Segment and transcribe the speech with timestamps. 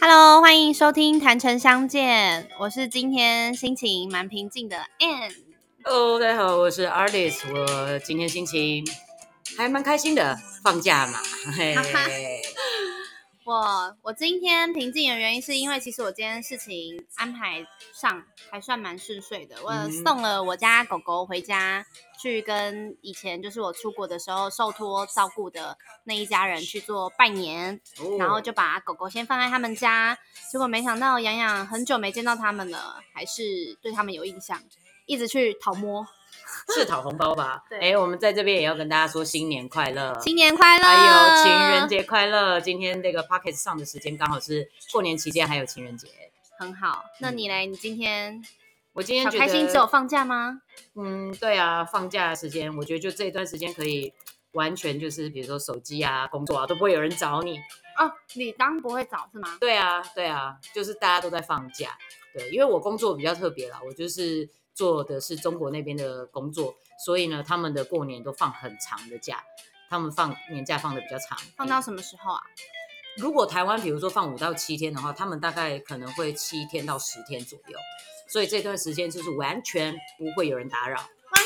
[0.00, 5.32] Hello，欢迎收听《谈成相见》，我是今天心情蛮平静的 Ann。
[5.82, 8.86] Hello，大家好，我是 Artist，我今天心情
[9.56, 11.18] 还蛮开心的，放假嘛，
[11.56, 11.74] 嘿。
[13.48, 19.56] 我我今天平静的原因是因为其实我今天事情安排上还算蛮顺遂的。
[19.64, 19.72] 我
[20.04, 21.82] 送了我家狗狗回家，
[22.20, 27.80] 去跟以前就是我出国的时候受托照顾的那一家人去做拜年，
[28.18, 30.18] 然后就把狗狗先放在他们家。
[30.52, 33.42] 结果没想到养养很久没见到他们了，还是
[33.80, 34.62] 对他们有印象，
[35.06, 36.06] 一直去讨摸。
[36.74, 37.62] 是讨红包吧？
[37.68, 37.78] 对。
[37.78, 42.60] 哎，我们在这边也要跟大家说新年快乐，新年快乐，还有情人节快乐。
[42.60, 46.08] 今天这个 p o c k e t 上的时间刚好是过年期间，还有情人节，
[46.58, 47.04] 很好。
[47.20, 47.66] 那你嘞？
[47.66, 48.42] 你今天
[48.92, 50.62] 我今天开心只有放假吗？
[50.94, 54.12] 嗯，对啊，放假的时间，我觉得就这一段时间可以
[54.52, 57.58] 完全就是，比如说手机啊、工作啊，都不会有人找你
[57.98, 58.12] 哦。
[58.34, 59.56] 你当不会找是吗？
[59.60, 61.96] 对啊，对啊，就是大家都在放假。
[62.34, 64.48] 对，因为我工作比较特别啦，我就是。
[64.78, 69.42] 做的是中国那边的工作，所以呢，他们的过年都放很长的假，
[69.90, 72.40] 他们放年假放的比较长，放到什么时候啊？
[73.16, 77.76] 如果台湾比如说放五到七天的话，他们大概可能会七天到十天左右，
[78.28, 81.42] 所以这段时间就是完全不会有人打扰，完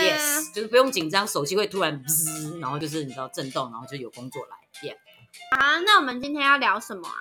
[0.00, 4.96] 全，yes，就是不用紧张，手机会突然滋，然后就是你知道震动，然后就有工作来，yeah。
[5.54, 7.20] 好，那我们今天要聊什么啊？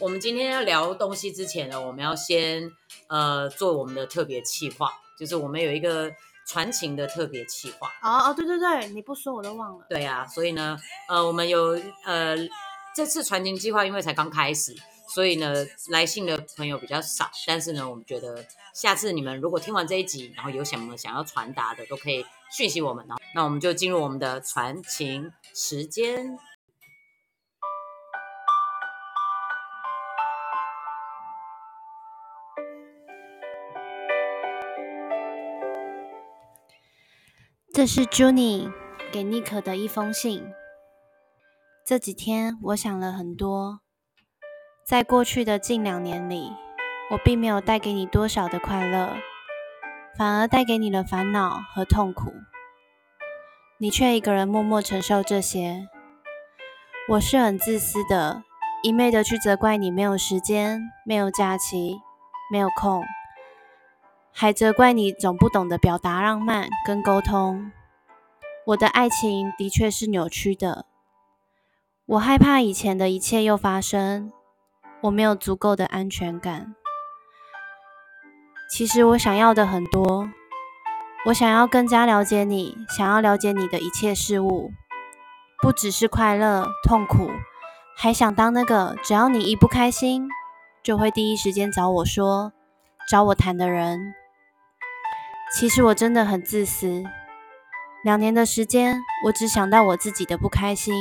[0.00, 2.70] 我们今天要聊东西之前呢，我们要先
[3.08, 6.10] 呃做我们的特别企划，就是我们有一个
[6.46, 7.88] 传情的特别企划。
[8.02, 9.86] 哦哦，对对对，你不说我都忘了。
[9.88, 10.76] 对呀，所以呢，
[11.08, 12.36] 呃，我们有呃
[12.94, 14.74] 这次传情计划，因为才刚开始，
[15.14, 17.30] 所以呢来信的朋友比较少。
[17.46, 23.14] 但是呢，我们觉得下次你们如果听完这一集，然后有什么想要传达的，都可以讯息我们哦。
[23.32, 26.36] 那我们就进入我们的传情时间。
[37.74, 38.72] 这是 Juni
[39.10, 40.46] 给 Nick 的一封信。
[41.84, 43.80] 这几天我想了很多，
[44.86, 46.52] 在过去的近两年里，
[47.10, 49.16] 我并没有带给你多少的快乐，
[50.16, 52.32] 反而带给你了烦恼和痛苦。
[53.78, 55.88] 你却一个人默默承受这些。
[57.08, 58.44] 我是很自私的，
[58.84, 61.96] 一昧的去责怪你没有时间、没有假期、
[62.52, 63.02] 没有空。
[64.36, 67.70] 还责怪你总不懂得表达浪漫跟沟通。
[68.66, 70.86] 我的爱情的确是扭曲的，
[72.04, 74.32] 我害怕以前的一切又发生，
[75.02, 76.74] 我没有足够的安全感。
[78.68, 80.28] 其实我想要的很多，
[81.26, 84.72] 我想要更加了解你，想要了解你的一切事物，
[85.62, 87.30] 不只是快乐、痛苦，
[87.96, 90.28] 还想当那个只要你一不开心，
[90.82, 92.52] 就会第一时间找我说、
[93.08, 94.12] 找我谈的人。
[95.56, 97.04] 其实我真的很自私。
[98.02, 100.92] 两年的时间，我只想到我自己的不开心，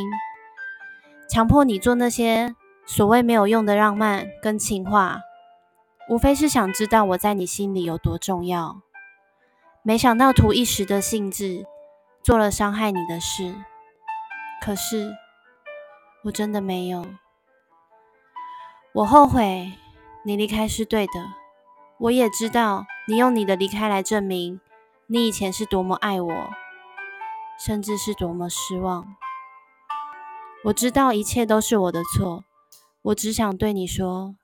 [1.27, 2.55] 强迫你做那些
[2.85, 5.21] 所谓没有用的浪漫跟情话，
[6.07, 8.81] 无非是想知道我在你心里有多重要。
[9.81, 11.65] 没想到图一时的兴致，
[12.21, 13.55] 做了伤害你的事。
[14.61, 15.11] 可是
[16.25, 17.05] 我真的没有，
[18.93, 19.73] 我后悔
[20.23, 21.13] 你离开是对的，
[21.97, 22.85] 我也知道。
[23.05, 24.61] 你用你的离开来证明，
[25.07, 26.49] 你以前是多么爱我，
[27.59, 29.17] 甚至是多么失望。
[30.63, 32.45] 我知道一切都是我的错，
[33.01, 34.37] 我只想对你说，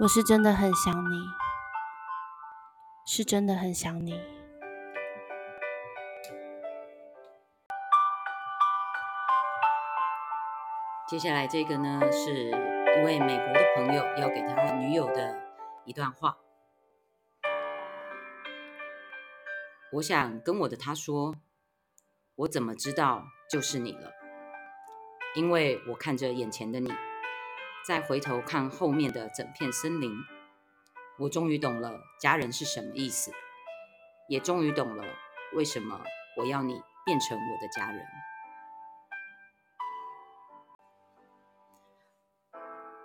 [0.00, 1.16] 我是真的很想你，
[3.06, 4.20] 是真的很想你。
[11.08, 15.34] 接下来这个呢，是一位美国的朋友要给他女友的
[15.86, 16.36] 一段话。
[19.92, 21.34] 我想跟我的他说，
[22.34, 24.12] 我怎么知道就是你了？
[25.34, 26.92] 因为我看着眼前的你，
[27.86, 30.12] 再回头看后面的整片森林，
[31.20, 33.32] 我终于懂了家人是什么意思，
[34.28, 35.04] 也终于懂了
[35.54, 36.04] 为什么
[36.36, 38.04] 我要你变成我的家人。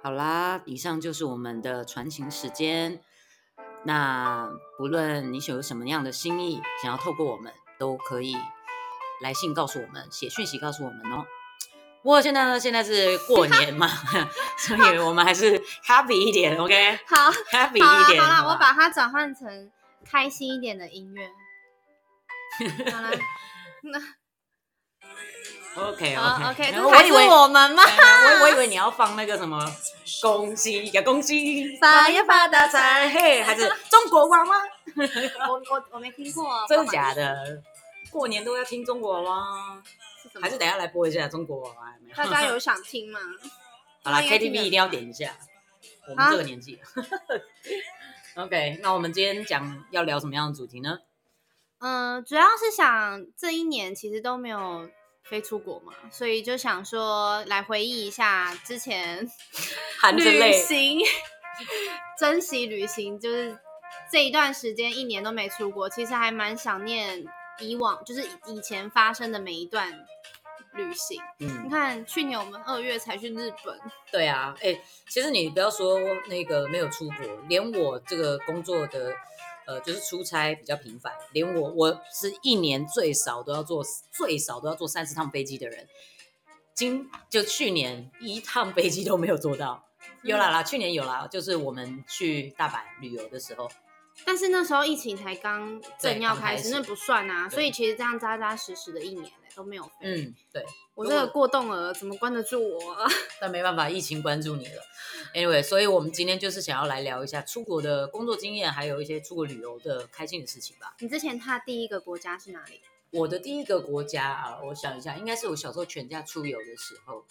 [0.04, 3.02] 好啦，以上就是我们的传情时间。
[3.86, 8.36] 那不论你有什么样的心意，想要透过我们，都可以
[9.22, 11.26] 来信告诉我们，写讯息告诉我们哦。
[12.02, 13.88] 不过现在呢，现在是过年嘛，
[14.60, 15.58] 所以我们还是
[15.88, 17.00] happy 一点，OK？
[17.08, 18.22] 好，happy 一点。
[18.22, 19.72] 好了，我把它转换成
[20.10, 21.30] 开心一点的音乐。
[22.92, 23.10] 好了，
[23.84, 24.00] 那
[25.76, 27.84] OK OK，我以为我们吗？
[27.84, 29.60] 我我以为你要放那个什么。
[30.22, 34.56] 恭喜呀恭喜，发呀发大财嘿，还是中国娃娃，
[35.50, 37.62] 我我我没听过， 真的假的？
[38.10, 39.82] 过年都要听中国娃娃，
[40.22, 41.94] 是什么还是等一下来播一下中国娃娃？
[42.00, 43.20] 有没有大家有想听吗？
[44.04, 45.36] 好啦 KTV 得一定要点一下，
[46.08, 46.80] 我们这个年纪。
[48.36, 51.00] OK，那我们今天讲要聊什么样的主题呢？
[51.80, 54.90] 嗯、主要是想这一年其实都没有
[55.24, 59.30] 飞出国嘛，所以就想说来回忆一下之前旅
[60.00, 61.00] 含着泪，行，
[62.20, 63.58] 珍惜旅行，就是
[64.12, 67.26] 这一段时间一年都没出国，其实还蛮想念
[67.60, 69.92] 以往，就是以前发生的每一段
[70.74, 71.22] 旅行。
[71.40, 73.80] 嗯你嗯，看，去年我们二月才去日本，
[74.12, 77.18] 对啊，哎、其实你不要说那个没有出国，
[77.48, 79.14] 连我这个工作的。
[79.66, 85.88] 呃，就是出差比较频繁，连我我是一年最少都要坐最少都要坐三十趟飞机的人，
[86.74, 89.86] 今就去年一趟飞机都没有坐到，
[90.24, 93.70] 有啦啦，去年有啦，就是我们去大阪旅游的时候，
[94.26, 97.50] 但是那时候疫情才刚正要开始，那不算啊。
[97.50, 99.92] 所以其实这样扎扎实实的一年、欸、都没有飞。
[100.02, 100.66] 嗯，对，
[100.96, 103.08] 我这个过动了怎么关得住我啊？
[103.40, 104.82] 但没办法，疫情关注你了。
[105.34, 110.96] Anyway，所以我们今天就是想要来聊一下出国的工作经验，还有一些出国旅游的开心的事情吧。
[111.00, 112.82] 你之前踏第一个国家是哪里？
[113.12, 117.24] 我的第一个国家啊，我想一下，应该是我小时候全家出游的时候，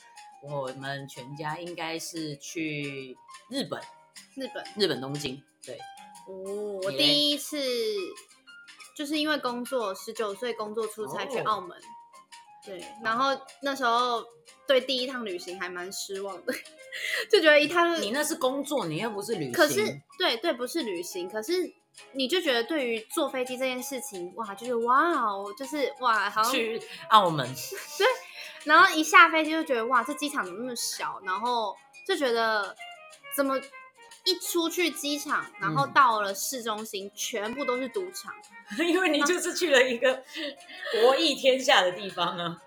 [0.43, 3.17] 我们全家应该是去
[3.49, 3.81] 日本，
[4.37, 4.65] 日本。
[4.77, 5.43] 日本东京。
[5.65, 5.77] 对，
[6.29, 7.59] 哦，我第一次
[8.97, 11.77] 就是因为工作，十九岁工作出差去哦澳门。
[12.65, 14.25] 对，然后那时候
[14.67, 16.53] 对第一趟旅行还蛮失望的，
[17.31, 19.53] 就觉得一趟你那是工作，你又不是旅行。
[19.53, 19.81] 可是
[20.19, 21.73] 对对，不是旅行，可是
[22.13, 27.47] 你就觉得对于坐飞机这件事情，哇，就是哇哦，就是哇，好像去澳门，
[27.99, 28.07] 对
[28.65, 31.21] 然后一下飞机就觉得哇，这机场怎么那么小？
[31.25, 31.75] 然后
[32.07, 32.75] 就觉得
[33.35, 33.61] 怎么
[34.25, 38.33] 一出去机场，然后嗯到了市中心，全部都是赌场。
[38.79, 40.15] 因为你就是去了一个
[40.93, 42.63] 博弈天下的地方啊。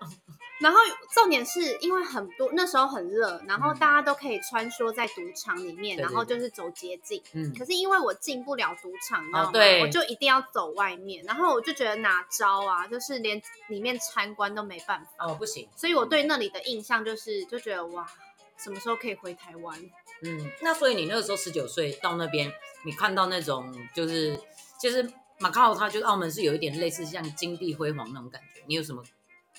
[0.58, 0.78] 然后
[1.12, 7.22] 重点是因为很多那时候很热，然后嗯大家都可以穿梭在赌场里面，然后就是走捷径。
[7.34, 9.48] 嗯，可是因为我进不了赌场，你知道吗？
[9.48, 15.68] 哦对我就一定要走外面，然后我就觉得哪招啊，就是连里面参观都没办法，哦，不行。
[15.76, 18.08] 所以我对那里的印象就是就觉得哇，
[18.56, 19.78] 什么时候可以回台湾？
[20.22, 22.52] 嗯，那所以你那个时候十九岁到那边，
[22.84, 24.38] 你看到那种就是
[24.80, 25.08] 就是
[25.38, 29.02] 马卡奥，它就是澳门是有一点类似像金碧辉煌那种感觉，你有什么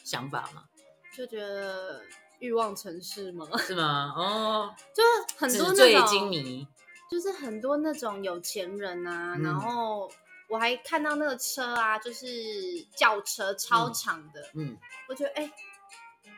[0.03, 0.63] 想法吗？
[1.15, 2.01] 就觉得
[2.39, 3.47] 欲望城市吗？
[3.59, 4.13] 是吗？
[4.15, 6.67] 哦， 就是很多纸醉那种，金迷，
[7.09, 10.11] 就是很多那种有钱人啊，嗯然后
[10.47, 12.27] 我还看到那个车啊，就是
[12.95, 14.77] 轿车超长的，嗯，
[15.09, 15.51] 我觉得哎、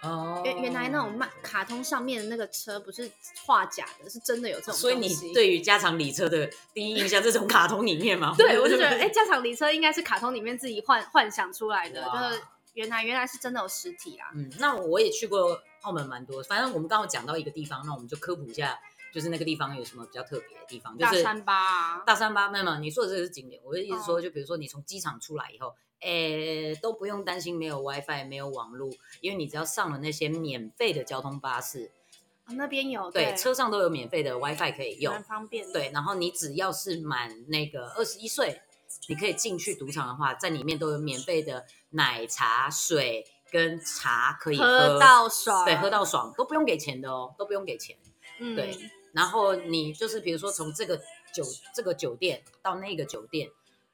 [0.01, 3.11] 哦，原原来那种漫卡通上面的那个车不是
[3.45, 8.33] 画假的，是真的有这种所以你对于加长里车的第一印象，这种卡通里面吗？
[8.39, 12.41] 对我就觉得 哎，加长里车应该是卡通里面自己幻幻想出来的，就是
[12.75, 14.29] 原来原来是真的有实体啊。
[14.35, 18.79] 嗯，那我也去过澳门蛮多，反正我们刚好讲到一个地方，那我们就科普一下，
[19.13, 23.61] 就是那个地方有什么比较特别的地方，就是大三巴啊，大三巴，没有没有，你说的这个是景点。
[23.65, 28.89] 我的意思哦说，就比如说你从机场出来以后，诶、都不用担心没有 WiFi、没有网络，
[29.21, 31.91] 因为你只要上了那些免费的交通巴士，
[32.45, 35.23] 哦那边有对，车上都有免费的 WiFi 可以用蛮。
[35.23, 35.73] 方便的。
[35.73, 38.61] 对，然后你只要是满那个二十一岁，
[39.07, 47.97] 你可以进去赌场的话，在里面都有免费的奶茶、水跟茶可以喝，喝到爽，对，喝到爽，都不用给钱的哦，都不用给钱。
[48.39, 48.77] 嗯对
[49.11, 50.97] 然后你就是比如说从这个
[51.33, 53.49] 酒这个酒店到那个酒店，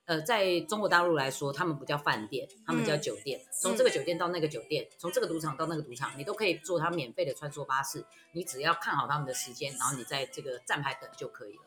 [0.06, 3.42] 呃，在中国大陆来说，他们不叫饭店，他们叫嗯酒店。
[3.52, 8.06] 从这个酒店到那个酒店，从这个赌场到那个赌场，你都可以坐他免费的穿梭巴士。
[8.32, 11.64] 你只要看好他们的时间，然后你在这个站牌等就可以了。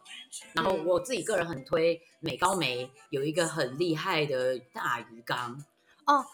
[0.53, 5.65] 然后嗯我自己个人很推美高梅有一个很厉害的大鱼缸，
[6.05, 6.25] 哦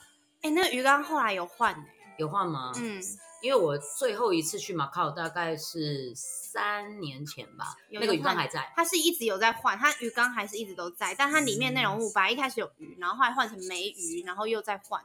[0.42, 2.72] 哎，那个鱼缸后来有换哎，有换吗？
[2.76, 3.02] 嗯，
[3.44, 8.72] 因为我最后一次去马靠大概是三年前吧，那个鱼缸还在。
[8.74, 14.98] 它是一直有在换，它鱼缸还是一直都在，但它里面内容物本来一开始有鱼，然后后来换成没鱼，然后又在换。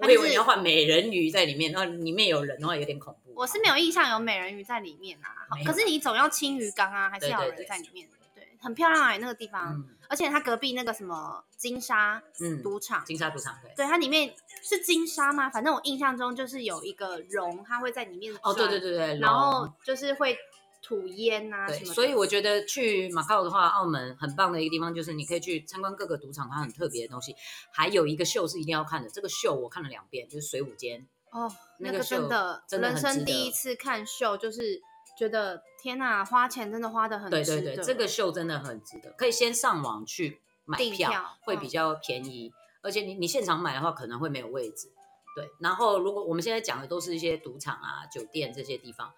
[0.00, 3.34] 我以为你要换美人鱼在里面，然后里面有人的话有点恐怖。
[3.34, 8.08] 我是没有印象有美人鱼在里面啊，好可是你总要清鱼缸啊，还是要有人在里面。
[8.34, 13.72] 对，很漂亮哎，那个地方，嗯而且它隔壁那个什么金沙嗯，赌场，金沙赌场对。
[13.76, 15.50] 对，它里面是金沙吗？
[15.50, 20.36] 反正我印象中就是有一个龙，它会在里面哦，对转对对对，然后就是会
[20.82, 21.94] 吐烟啊对，什么的。
[21.94, 27.34] 所以我觉得去马靠的话，澳门很棒的一个地方就是你可以去参观各个赌场，它很特别的东西。
[27.72, 31.06] 还有一个秀是一定要看的，这个秀我看了两遍，就是水舞间。
[31.30, 34.80] 哦，那那个个真秀的，人真的很值得生第一次看秀，就是
[35.16, 37.62] 觉得天哪，花钱真的花的很对值得。
[37.62, 42.52] 对对，这个秀真的很值得，可以先上网去买订票，会比较便宜，
[42.82, 44.88] 而且你你现场买的话可能会没有位置。
[45.36, 49.12] 对，然后如果我们现在讲的都是一些赌场啊、酒店这些地方，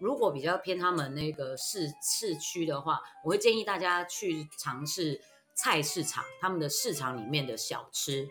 [0.00, 5.18] 如果比较偏他们那个市市区的话，我会建议大家去尝试
[5.54, 8.28] 菜市场，他们的市场里面的小吃，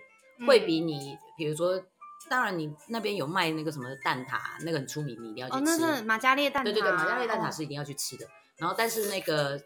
[0.47, 1.81] 会嗯比你比如说，
[2.31, 5.71] 当然你那边有卖那个什么蛋挞，那个很出名，你一定要去吃。
[5.73, 8.25] 哦，那是玛嘉烈蛋挞，对对对，玛嘉烈蛋挞哦是一定要去吃的。
[8.55, 9.61] 然后，但是那个，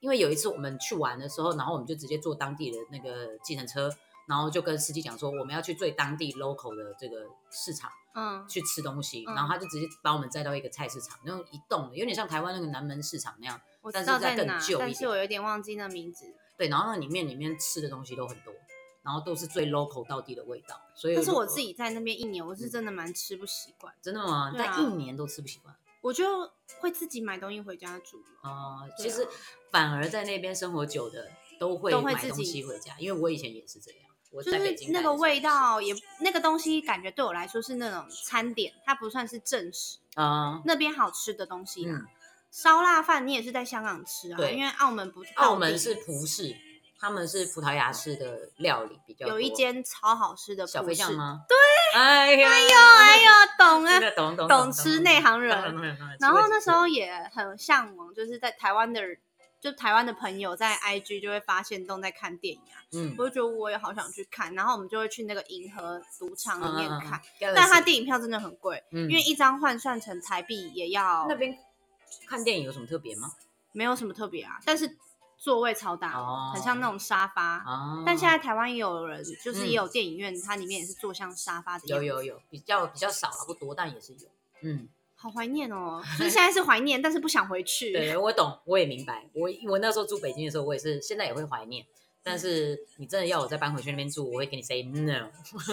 [0.00, 3.90] 因为有一次我们去玩的时候，然后我们就直接坐当地的那个计程车，
[4.28, 13.58] 然后就跟司机讲说，我们要去最当地 local 的这个市场嗯去吃东西，嗯然后他就直接把我们载到一个菜市场，那种一栋的，有点像台湾那个南门市场那样。
[13.80, 16.26] 我但是在哪，旧一点但是我有点忘记那名字。
[16.56, 18.54] 对，然后那里面里面吃的东西都很多，
[19.04, 20.80] 然后都是最 local 到底的味道。
[20.96, 24.52] 所以但是我自己在那边一年，我是真的蛮吃不习惯，真的吗？
[24.56, 25.74] 在啊一年都吃不习惯。
[26.00, 28.18] 我就会自己买东西回家煮。
[28.42, 29.26] 哦、其实
[29.70, 34.00] 反而在那边生活久的都会买东西回家，因为我以前也是这样。
[34.30, 39.98] 我就在北京是那个味道也，那个东西感觉对我来说是那种餐点，它不算是正食。
[40.16, 42.06] 啊、那边好吃的东西啊嗯，
[42.50, 46.54] 烧腊饭你也是在香港吃啊，对因为澳门不，澳门是葡式，
[47.04, 49.34] 他们是葡萄牙式的料理比较多。
[49.34, 51.42] 有一间超好吃的小葡飞象吗？
[51.46, 51.54] 对，
[52.00, 54.08] 哎呀，哎呦哎呦，懂 啊这。
[54.08, 59.02] 个懂懂懂吃内行人当然当然然后那时候也很向往，就是在台湾的，
[59.60, 71.54] 就台湾的朋友在 IG 就会发现都在看电影啊，嗯，我就觉得我也好想去看，然后我们就会去那个银河赌场里面看，嗯，但它第电影票真的很贵，嗯因为一张换算成台币也要那边
[72.26, 73.30] 看电影有什么特别吗？
[73.72, 74.96] 没有什么特别啊，但是
[75.44, 77.58] 座位超大，哦很像那种沙发。
[77.58, 81.86] 啊，但现在台湾也有人，就是嗯也有电影院，它里面也是坐像沙发的。
[81.86, 84.28] 有有有比较比较少了，不多，但也是有。
[84.62, 87.92] 嗯，好怀念哦， 就是现在是怀念，但是不想回去。
[87.92, 89.28] 对，我懂，我也明白。
[89.34, 91.84] 我我那时候住北京的时候，我也是，现在也会怀念。
[92.22, 95.28] 但是你真的要我再搬回去那边住，我会跟你 say no。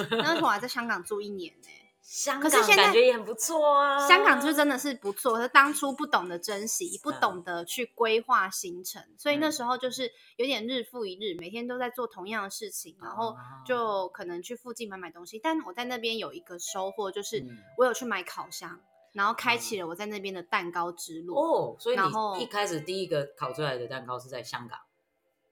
[0.09, 1.69] 那时候我还在香港住一年呢、
[2.01, 4.07] 香可是现在感觉也很不错啊。
[4.07, 15.39] 香港就真的是不错，可是当初不懂得珍惜，不嗯懂得去规划行程，所以那时候就是有点日复一日，每天都在做同样的事情，然后哦就可能去附近买买东西。
[15.39, 18.79] 但我在那边有一个收获，就是嗯我有去买烤箱，
[19.13, 21.35] 然后开启了我在那边的蛋糕之路。
[21.35, 24.79] 哦，所以你一开始第一个烤出来的蛋糕是在香港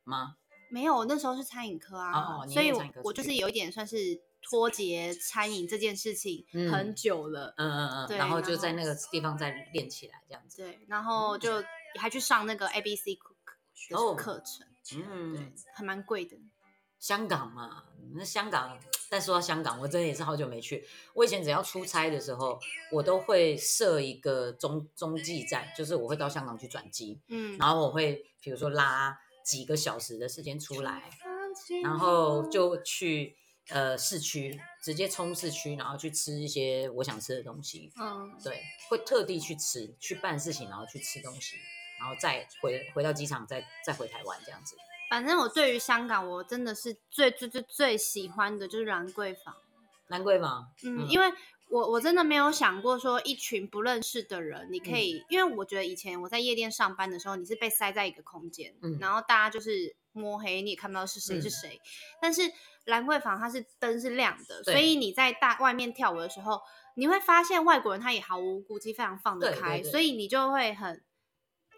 [0.04, 0.36] 吗？
[0.70, 3.98] 没有，我那时候是餐饮科啊，哦所以我我就是有一点算是
[4.42, 7.54] 脱节餐饮这件事情嗯很久了。
[7.58, 10.64] 嗯嗯嗯，对然后就在那个地方再练起来这样子。
[10.64, 11.64] 对，然后就
[12.00, 13.16] 还去上那个 A B C
[13.90, 16.38] 的哦课程，对嗯，，还蛮贵的。
[17.00, 18.78] 香港嘛，那香港，
[19.10, 20.86] 但说到香港，我真的也是好久没去。
[21.14, 22.60] 我以前只要出差的时候，
[22.92, 29.18] 我都会设一个中中继站，就是我会到香港去转机，嗯，然后我会比如说拉
[29.50, 31.10] 几个小时的时间出来，
[31.82, 33.36] 然后就去
[33.70, 37.92] 呃市区，直接冲市区，然后去吃一些我想吃的东西。
[38.00, 41.56] 嗯，对，会特地去吃，去办事情，然后去吃东西，
[42.00, 44.76] 然后再回回到机场，再再回台湾这样子。
[45.10, 49.56] 反正我对于香港，我真的是最最最最喜欢的就是兰桂坊。
[50.10, 51.26] 兰桂坊，嗯，嗯因为
[51.70, 61.82] 我我真的没有想过说一群不认识的人，你可嗯以，因为我觉得以前我在夜店上班的时候，你是被塞在一个空间，嗯然后大家就是摸黑，你也看不到是谁是嗯谁。
[62.20, 62.42] 但是
[62.86, 66.60] 兰桂坊它是灯是亮的，所以你在大外面跳舞的时候，
[66.96, 71.04] 你会发现外国人他也毫无顾忌，非常放得对对开，对所以你就会很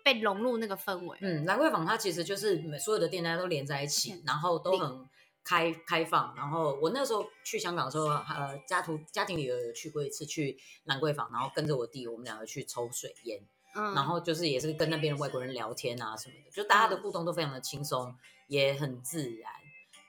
[0.06, 1.18] 被融入那个氛围。
[1.22, 5.06] 嗯，兰桂坊它其实就是每所有的店家都连在一起嗯，然后都很
[5.44, 6.34] 开开放。
[6.36, 13.42] 然后我那时候去香港的时候，呃，家徒家庭里有有去过一次去兰桂坊，然后跟着我弟，我们两个去抽水烟，
[13.76, 18.16] 嗯，然后就是也是跟那边的外国人聊天啊什么的，就大家的嗯互动都非常的轻松，
[18.48, 19.52] 也很自然，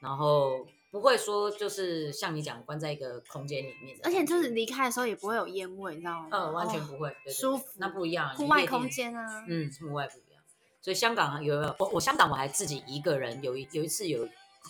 [0.00, 6.28] 然后不会说就是像你讲关在一个空间里面而且就是离开的时候也不会有烟味，你知道吗？
[6.30, 10.42] 嗯完全哦不会，对对对舒服那不一样，户外空间啊，嗯，户外不一样。
[10.80, 14.28] 所以香港有我我香港我还自己一个人有一有一次有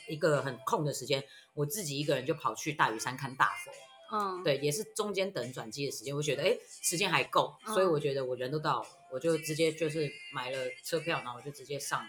[0.08, 3.70] 一个很空的时间，我自己一个人就跑去大屿山看大佛。
[4.14, 12.06] 嗯，对，也是中间等转机的时间，我觉得哎时间还够，所以嗯我觉得我人都到了，我就直接就是买了车票，然后我就直接上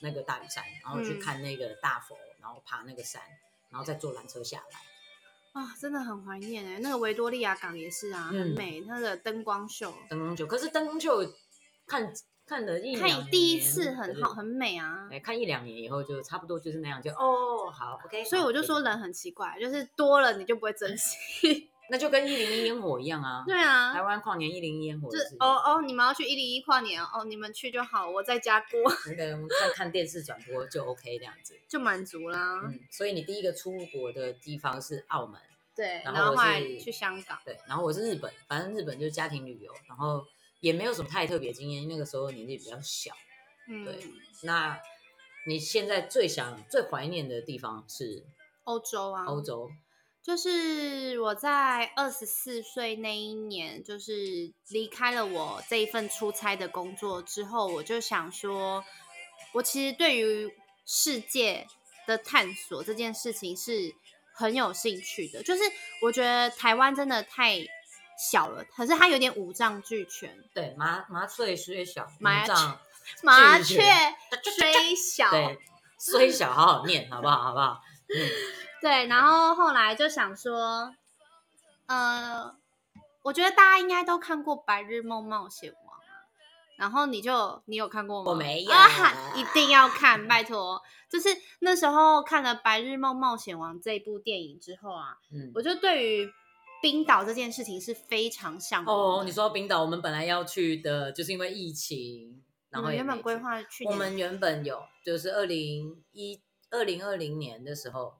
[0.00, 3.20] 那个大屿山，然后去嗯看那个大佛，然后爬那个山，
[3.68, 5.60] 然后再坐缆车下来。
[5.60, 11.30] 啊，真的很怀念哎、那个维多利亚港也是啊，很嗯美，那个灯光秀，灯光秀，可是灯光秀
[11.86, 12.10] 看
[12.46, 15.08] 看了一两看第一次很好，很美啊。
[15.10, 18.22] 哎，看一两年以后就差不多就是那样，就哦好，OK。
[18.24, 21.70] 所以我就说人很奇怪，就是多了你就不会珍惜。
[21.90, 23.44] 那就跟一零一烟火一样啊。
[23.46, 31.54] 对啊台，湾跨年一零一烟火就就是哦哦，你们要去一零一跨年哦，哦你们去就好，我在家过那个我们看看电视转播就 OK 这样子。
[31.68, 32.62] 就满足啦。
[32.64, 35.38] 嗯，所以你第一个出国的地方是澳门，
[35.76, 40.24] 对，然后后后来是去香港，对，然后我是日本，反正日本就是家庭旅游，然后
[40.64, 43.12] 也没有什么太特别经验，那个时候年纪比较小。
[43.68, 43.98] 嗯，对
[44.44, 44.80] 那
[45.46, 48.24] 你现在最想、最怀念的地方是
[48.64, 49.70] 欧洲啊，欧洲？
[50.22, 58.82] 就是我在二十四岁那一年，就是离开了我这一份出差的工作之后，我就想说，
[59.52, 60.50] 我其实对于
[60.86, 61.66] 世界
[62.06, 63.94] 的探索这件事情是
[64.34, 65.42] 很有兴趣的。
[65.42, 65.62] 就是
[66.00, 67.58] 我觉得台湾真的太
[68.18, 72.78] 小了，可是它有点五脏俱全，对，麻麻雀虽小，麻五脏
[73.22, 73.82] 麻雀
[74.42, 75.58] 虽 小，对，
[75.98, 77.42] 虽小好好念，好不好？
[77.42, 77.80] 好不好？
[78.08, 78.30] 嗯，
[78.80, 80.94] 对，然后后来就想说，
[81.86, 82.54] 呃，
[83.22, 86.26] 我觉得大家应该都看过《白日梦冒险王》啊，
[86.76, 88.30] 然后你就你有看过吗？
[88.30, 90.82] 我没有啊，一定要看，拜托。
[91.10, 91.28] 就是
[91.60, 96.32] 那时候看了《白日梦冒险王》这部电影之后啊，嗯我就对于
[96.84, 108.16] 冰岛这件事情是非常向往哦，你说冰岛，我们本来要去的，就是因为疫情，然后原本规划去年我们原本有，就是二零一二零二零年的时候，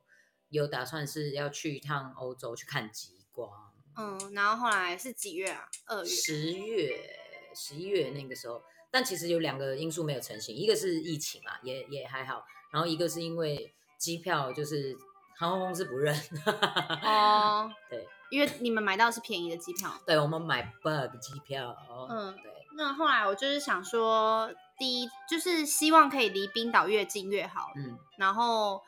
[0.49, 3.51] 有打算是要去一趟欧洲去看极光，
[3.99, 5.69] 嗯，然后后来是几月啊？
[5.85, 6.09] 二月。
[6.09, 7.19] 十月、
[7.55, 12.43] 十一月那个时候，但其实有两个因素没有成型，一个是疫情啊，也也还好，
[12.73, 14.97] 然后一个是因为机票就是
[15.37, 16.19] 航空公司不认，
[17.05, 19.89] 哦，对，因为你们买到的是便宜的机票。
[20.05, 21.77] 对我们买 bug 机票，
[22.11, 27.71] 嗯对，那后来我就是想说，第一就是希望可以离冰岛越近越好。
[27.77, 28.83] 嗯，然后，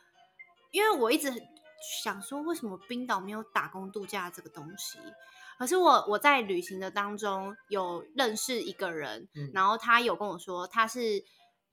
[0.72, 1.32] 因为我一直
[2.02, 4.98] 想说，为什么冰岛没有打工度假这个东西？
[5.56, 11.23] 可是我我在旅行的当中有认识一个人，嗯然后他有跟我说，他是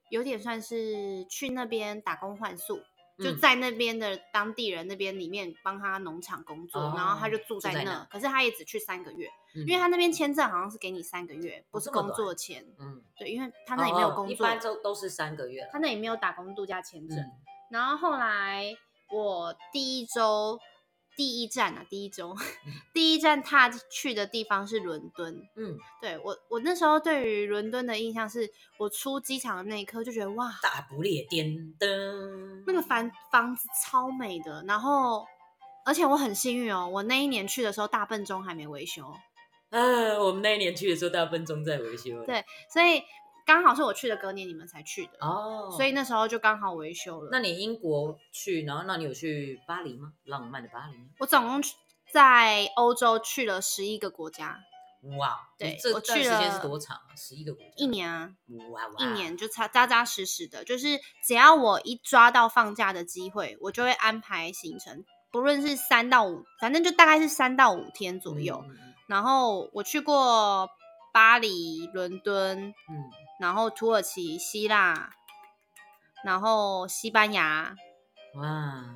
[0.10, 2.84] 有点算是去那边打工换宿。
[3.20, 12.66] 就嗯在那边的当地人那边里面帮他农场工作，然后他就哦住在那，住在那可是他也只去三个月，因因为他那边签证好像是给你三个月，不是工这么短作签。
[12.80, 17.18] 嗯，对，因为他那里没有哦一工作，般都都是三个月了，他那里没有打工度假签证。
[17.20, 17.32] 嗯
[17.72, 18.72] 然后后来
[19.10, 20.60] 我第一周
[21.16, 22.36] 第一站啊，第一周
[22.94, 25.48] 第一站踏去的地方是伦敦。
[25.56, 31.88] 嗯，对我，我那时候对于伦敦的印象是，我出机场的那一刻就觉得哇，大不列颠的，
[32.66, 35.26] 那个房房子超美的，然后
[35.86, 39.04] 而且我很幸运哦，我那一年去的时候大笨钟还没维修，
[39.70, 43.04] 啊，我们那一年去的时候，大笨钟在维修，对所以
[43.46, 47.30] 刚好是我去的隔年你们才去的，哦，所以那时候就刚好维修了。
[47.32, 50.14] 那你英国去，然后那你有去巴黎吗？
[50.24, 50.98] 浪漫的巴黎？
[51.20, 51.76] 我总共去
[52.12, 54.60] 在欧洲去了十一个国家，
[55.18, 57.16] 哇，对我去段时间是多长啊？
[57.16, 58.32] 十一个国家，一年啊，
[58.72, 68.64] 哇哇，一年就扎扎扎实实的，就是只要我一抓到放假的机会，我就会安排行程，不论是三到五，反正就大概是三到五天左右。
[69.08, 70.70] 然后我去过
[71.14, 75.12] 巴黎、伦敦，嗯然后土耳其、希腊，
[76.24, 77.76] 然后西班牙，
[78.36, 78.96] 嗯哇，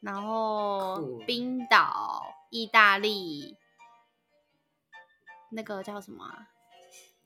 [0.00, 3.56] 然后冰岛、意大利，
[5.50, 6.48] 那个叫什么啊？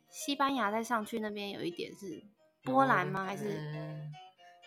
[0.08, 2.22] 西班牙再上去那边有一点是
[2.62, 3.24] 波兰吗？
[3.24, 4.10] 还是呃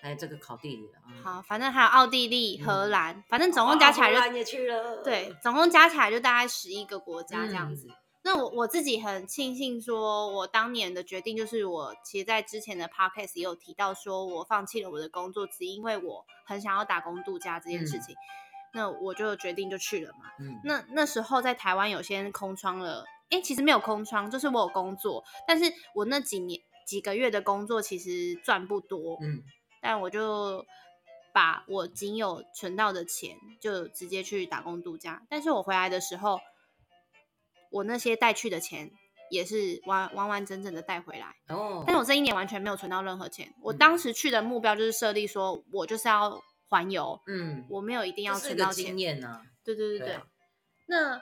[0.01, 1.09] 哎，这个考地理了啊。
[1.23, 7.87] 好，反正还有奥地利、荷嗯兰，反正总共加起来就哇荷兰也去了，对，总共加起来就大概十一个国家这样子。
[8.23, 18.15] 嗯那我我自己很庆幸，说我当年的决定就是我其实，在之前的 podcast 也有提到，说我放弃了我的工作，只因为我很想要打工度假这件事嗯情。
[18.75, 20.31] 那我就决定就去了嘛。
[20.39, 29.43] 嗯，那那时候在台湾有些空窗了，诶，其实没有空窗，就是我有工作，但是我那几年几个月的工作其实赚不多，嗯
[29.81, 30.65] 但我就
[31.33, 35.21] 把我仅有存到的钱就直接去打工度假。
[35.29, 36.39] 但是我回来的时候，
[37.73, 38.89] 我那些带去的钱
[39.29, 41.35] 也是完完完整整的带回来。
[41.49, 43.53] 哦，但是我这一年完全没有存到任何钱。
[43.61, 48.99] 我嗯当时去的目标就是设立说，我就是要环游，嗯，我没有一定要存到钱经。
[48.99, 49.41] 验呢。
[49.63, 50.07] 对对对对。
[50.07, 50.23] 对啊
[50.85, 51.21] 那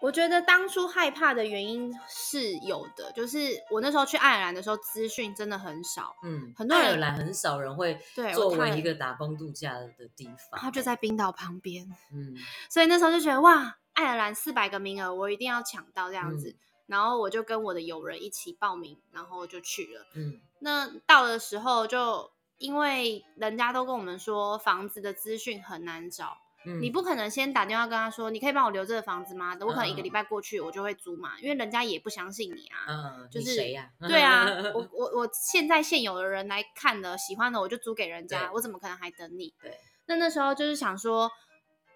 [0.00, 6.14] 我觉得当初害怕的原因是有的，就是我那时候去爱尔兰的时候，资讯真的很少。
[6.22, 7.98] 嗯，很多人爱尔兰很少人会
[8.32, 12.36] 作为一个打工度假的地方，它就在冰岛旁边，嗯
[12.70, 16.50] 所以那时候就觉得哇，爱尔兰四百个名额，我一定要抢到这样子。
[16.50, 16.58] 嗯
[16.88, 20.06] 然后我就跟我的友人一起报名，然后就去了。
[20.14, 29.54] 嗯那到的时候就因为人家都跟我们说房子的资讯很难找，嗯你不可能先打电话跟他说，你可以帮我留这个房子吗？
[29.60, 32.86] 我可能一个礼嗯拜过去，我就会租嘛，因为人家也不相信你啊。
[32.88, 33.90] 嗯，就是谁呀？
[34.08, 39.52] 对啊，我 我我现在现有的人来看的，喜欢的我就租给人家，我怎么可能还等你？
[39.60, 41.30] 对，那那时候就是想说，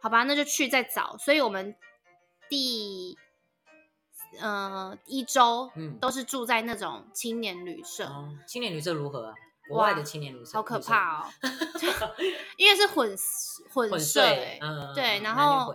[0.02, 1.16] 好吧，那就去再找。
[1.16, 1.74] 所以我们
[2.52, 3.16] 第
[4.42, 9.34] 呃一周嗯都是住在那种青年旅社，哦，青年旅社如何啊？
[9.66, 11.30] 国外的青年旅社好可怕哦，
[12.58, 13.16] 因为是混
[13.72, 14.20] 混混社、
[14.60, 15.74] 嗯，对然后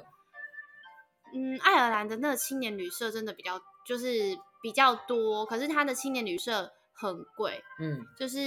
[1.33, 8.03] 嗯，爱尔兰的那个青年旅社真的比较就是比较多，可是他的青年旅社很贵，嗯。
[8.17, 8.39] 就是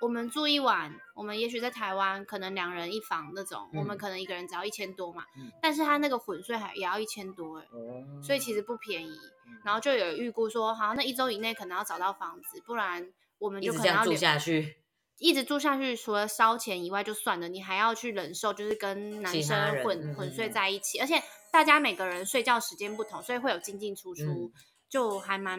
[0.00, 3.98] 我们住一晚，我们也许在台湾可能两人一房那种，我们嗯。
[3.98, 5.50] 可能一个人只要一千多嘛，嗯。
[5.62, 9.10] 但是他那个混睡还也要一千多哎、哦，所以其实不便宜。
[9.46, 9.60] 嗯。
[9.64, 14.76] 然后就有预估说，好，那一周以内可能要找到房子，不然我们就可能要住下去，
[15.18, 24.52] 一直住下去，除了烧钱以外就算了，你还要去忍受就是跟男生混混睡在一起，而且大家每个人睡觉时间不同，所以会有进进出出，嗯
[24.88, 25.58] 就还蛮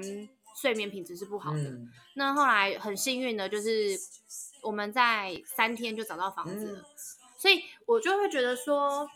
[0.55, 1.59] 睡眠品质是不好的。
[1.59, 1.89] 嗯。
[2.15, 3.97] 那后来很幸运的就是
[4.61, 6.85] 我们在三天就找到房子了，嗯。
[7.37, 9.09] 所以我就会觉得说，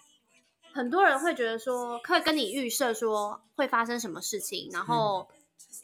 [0.73, 5.29] 很多人会觉得说，可以跟你预设说会发生什么事情，然后、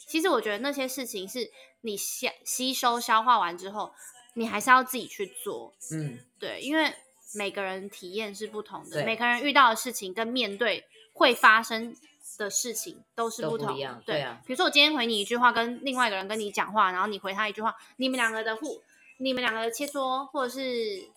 [0.08, 1.50] 其实我觉得那些事情是
[1.82, 3.94] 你吸吸收消化完之后，
[4.34, 6.20] 你还是要自己去做，嗯。
[6.38, 6.94] 对，因为
[7.34, 11.96] 每个人体验是不同的，每个人遇到的事情跟面对会发生
[12.38, 18.82] 的事情都是不同对对啊比如说我今天回你一句话，跟另外一个人跟你讲话，然后你回他一句话，你们两个的互，
[19.18, 21.10] 你们两个的切磋，或者是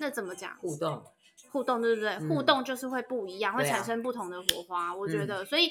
[0.00, 1.04] 那怎么讲互动，
[1.52, 2.10] 互动，对不对？
[2.14, 4.94] 嗯互动就是会不一样，会产生不同的火花。
[4.94, 5.70] 我觉嗯得，所以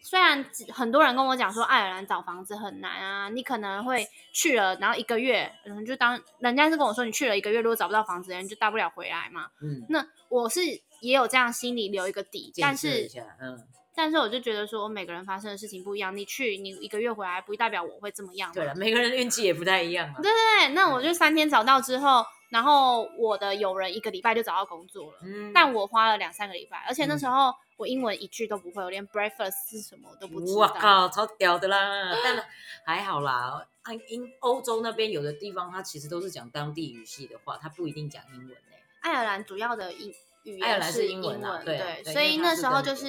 [0.00, 9.50] 虽然很多人跟我讲说爱尔兰找房子很难啊，你可能会去了，然后一个月，嗯，就当人家是跟我说你去了一个月，如果找不到房子，人就大不了回来嘛。
[9.60, 10.60] 嗯，那我是
[11.00, 13.08] 也有这样心里留一个底，但是
[13.40, 18.54] 嗯，但是我就觉得说每个人发生的事情不一样，你去你一个月回来，不代表我会这么样嘛。
[18.54, 25.18] 对了，每个人的运气也不太一样啊，对对，那我就三天找到之后，然后我的友人一个礼拜就找到工作了。
[25.22, 30.60] 嗯，但我花了两三个礼拜，而且那嗯时候我英文一句都不会，我连 breakfast 是什么我都不知道。
[30.60, 32.12] 我靠，超屌的啦！
[32.22, 32.44] 但
[32.84, 40.12] 还好啦，按英欧洲那边有的地方，它其实都是讲当地语系的话，它不一定讲英文诶、爱尔兰主要的英
[40.44, 43.06] 语言是英英文啊对对，对所以那时候就是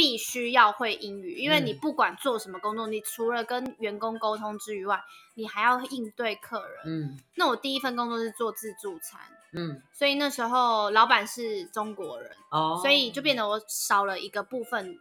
[0.00, 4.98] 必须要会英语，因为你嗯不管做什么工作，你除了跟员工沟通之外，
[5.34, 6.78] 你还要应对客人。
[6.86, 9.20] 嗯那我第一份工作是做自助餐，
[9.52, 14.98] 嗯，所以那时候老板是中国人，哦，所以就变得我少了一个部分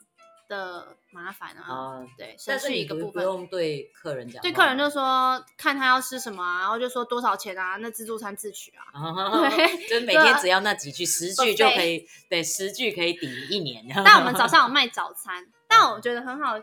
[0.49, 1.63] 的麻烦啊。
[1.69, 3.23] 哦，对，省但是个部分。
[3.23, 8.83] 用对客人讲，对客人就说看他要吃什么啊，然后就说多少钱啊，那自助餐自取啊。
[8.91, 13.85] 啊，对就是每天只要那几句，十句就可以，对，十句可以抵一年。
[14.03, 16.59] 但我们早上有卖早餐， 但我觉得很好，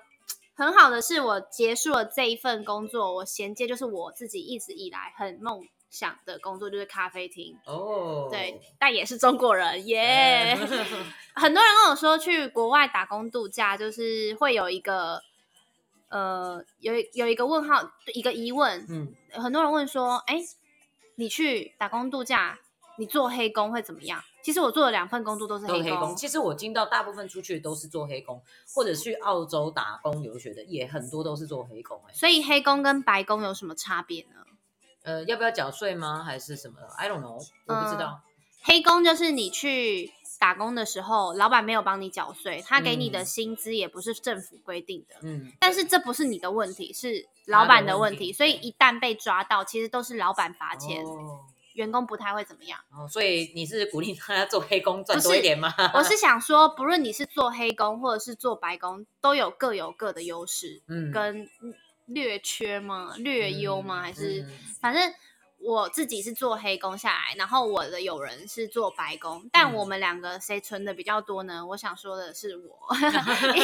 [0.55, 5.63] 很好的是我结束了这一份工作，我衔接就是我自己一直以来很梦
[5.97, 7.59] 想的工作，就是咖啡厅。
[7.65, 10.55] 哦，对，但也是中国人耶。
[11.35, 15.23] 很多人跟我说去国外打工度假，就是会有一个
[16.11, 18.85] 呃，有有一个问号，一个疑问。
[18.91, 20.37] 嗯，很多人问说，哎，
[21.15, 22.59] 你去打工度假，
[22.99, 24.23] 你做黑工会怎么样？
[24.43, 26.15] 其实我做了两份工作都是黑工，黑工。
[26.15, 28.43] 其实我听到大部分出去都是做黑工，
[28.75, 32.13] 或者去澳洲打工留学的，也很多都是做黑工、欸。
[32.13, 34.45] 所以黑工跟白工有什么差别呢？
[35.07, 36.25] 呃，要不要缴税吗？
[36.25, 38.21] 还是什么？I don't know，我不知道。
[38.65, 45.15] 黑工就是你去打工的时候，老板没有帮你缴税，他给你的嗯薪资也不是政府规定的。
[45.23, 52.81] 嗯，但是这不是你的问题，是老板的问题，问题所以一旦被抓到，其实都是老板罚钱，哦员工不太会怎么样。
[52.91, 55.73] 哦，所以你是鼓励他做黑工赚多一点吗？
[55.95, 61.47] 我是想说，不论你是做黑工或者是做白工，都有各有各的优势嗯跟
[62.07, 63.15] 略缺吗？
[63.19, 64.03] 略优吗？
[64.03, 65.13] 还是嗯反正
[65.59, 71.67] 我自己是做黑工下来，然后我的友人是做白工，但嗯我们两个谁存的比较多呢？
[71.67, 72.77] 我想说的是我，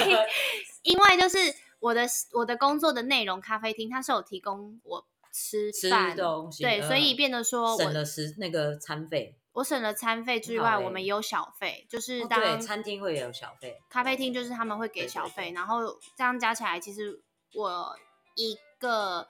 [0.83, 1.39] 因为就是
[1.81, 2.03] 我的
[2.33, 6.17] 我的工作的内容，咖啡厅它是有提供我吃吃饭。
[6.17, 9.37] 对，东西对所以变得说我省了食那个餐费。
[9.53, 13.83] 我省了餐费之外，欸我们也有小费，就是哦当对，餐厅会有小费。
[13.91, 17.21] 咖啡厅就是他们会给小费，对然后这样加起来，其实
[17.55, 17.95] 我
[18.35, 19.29] 一个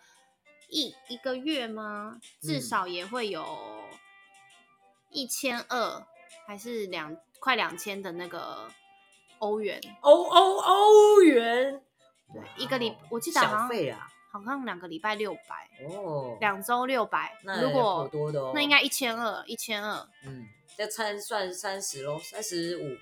[0.69, 2.21] 一一个月吗？
[2.41, 3.45] 至嗯少也会有
[5.11, 6.07] 一千二，
[6.47, 8.69] 还是两快两千的那个
[9.39, 9.81] 欧元。
[10.01, 11.83] 欧欧欧元，
[12.33, 17.39] 对一个礼哦我记得好小像费啊，好像两个礼拜六百，哦，两周六百。
[17.45, 22.97] 那如果颇多的哦，那应该一千二，一千二，嗯，这餐算三十喽，三十五，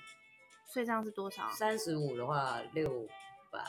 [0.67, 1.49] 所以这样是多少？
[1.51, 3.07] 三十五的话六
[3.49, 3.59] 百，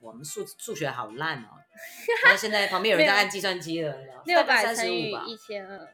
[0.00, 1.48] 我们数数学好烂哦。
[2.24, 5.12] 然后现在旁边有人在按计算机了，六百乘以？
[5.26, 5.88] 一千二，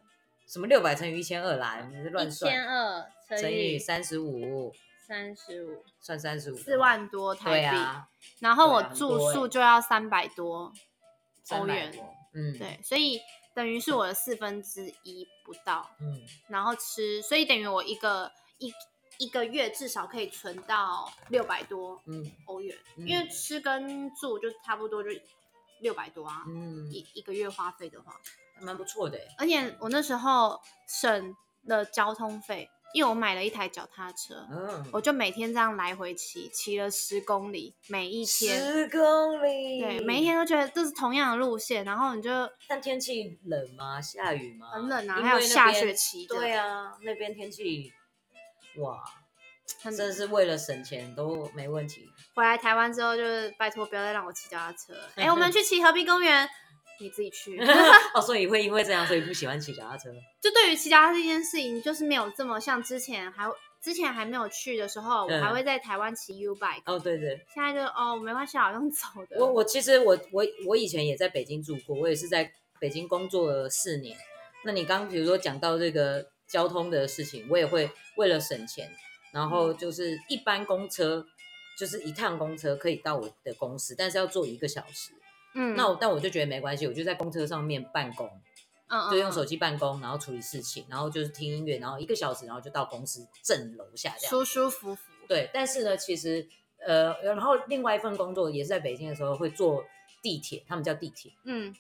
[0.47, 1.87] 什么六百乘以一千二啦？
[1.91, 4.73] 你是乱算一算，千二乘乘以以三十五，
[5.07, 6.77] 三十五，算三十五，四。
[6.77, 7.51] 万多台币。
[7.51, 8.09] 对啊，
[8.41, 10.73] 然后我住欸宿就要三百多
[11.51, 13.21] 欧元，多，嗯，，对，所以
[13.55, 15.89] 等于是我的四分之一不到。
[16.01, 18.73] 嗯，然后吃，所以等于我一个一
[19.19, 25.11] 一个月至少可以存到六百多嗯欧元，嗯因为吃跟住就差不多就
[25.81, 28.21] 六百多啊，嗯，一一个月花费的话，
[28.55, 29.29] 还蛮不错的欸。
[29.39, 38.59] 而且我那时候省了交通费，因为我买了一台脚踏车，嗯，我就每天这样来回骑，骑了十公里，每一天。
[38.59, 40.25] 十公里，对，每一。
[40.25, 42.31] 天都觉得这是同样的路线，然后你就
[42.67, 44.01] 但天气冷吗？
[44.01, 44.71] 下雨吗？
[44.71, 47.93] 很冷啊因还有下为那边雪期的对啊，那边天气，
[48.79, 49.03] 哇，
[49.83, 52.09] 很真的是为了省钱都没问题。
[52.35, 55.11] 回来台湾之后，就是拜托不要再让我骑脚踏车了。
[55.17, 56.49] 哎、我们去骑河滨公园，
[57.01, 57.59] 你自己去。
[58.15, 60.11] 哦，所以会因为这样，所以不喜欢骑脚踏车。
[60.41, 63.51] 就对于骑脚踏车这件事情，就是没有这么像之前还
[63.83, 69.39] 之前还没有去的时候，我嗯还会在台湾骑 U bike，、哦，对对，现在就哦没关系，好像走的。
[69.39, 74.17] 我我其实我我我以前也在北京住过，我也是在北京工作了四年。
[74.65, 78.91] 那你刚比如说讲到这个交通的事情，我也会为了省钱，
[79.33, 81.27] 然后就是一般公车
[81.79, 85.13] 就是一趟公车可以到我的公司，但是要坐一个小时。
[85.55, 88.31] 嗯，那我但我就觉得没关系，我就在公车上面办公，
[88.89, 94.31] 嗯就用手机机办公，然后处理事情，然后就是听音乐，然后一个小时，然后就到公司正楼下这样。
[94.31, 95.03] 舒舒服服。
[95.27, 96.47] 对，但是呢，其实
[96.87, 99.85] 呃，然后另外一份工作也是在北京的时候会坐
[100.23, 101.33] 地铁，他们叫地铁。
[101.45, 101.75] 嗯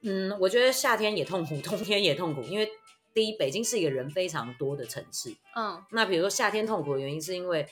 [0.00, 2.68] 嗯，我觉得夏天也痛苦， 冬天也痛苦，因为
[3.14, 5.34] 第一，北京是一个人非常多的城市。
[5.54, 7.66] 嗯那比如说夏天痛苦的原因，是因为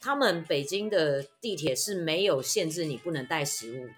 [0.00, 3.94] 他们北京的地铁是没有限制你不能带食物的，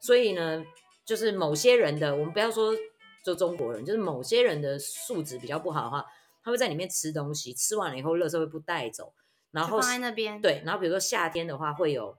[0.00, 0.64] 所以呢，
[1.04, 2.72] 就是某些人的，我们不要说
[3.24, 6.04] 就中国人，就是某些人的素质比较不好的话，
[6.44, 9.12] 他会在里面吃东西，吃完了以后，垃圾会不带走，
[9.50, 12.16] 然后放在那边。，对，然后比如说夏天的话会有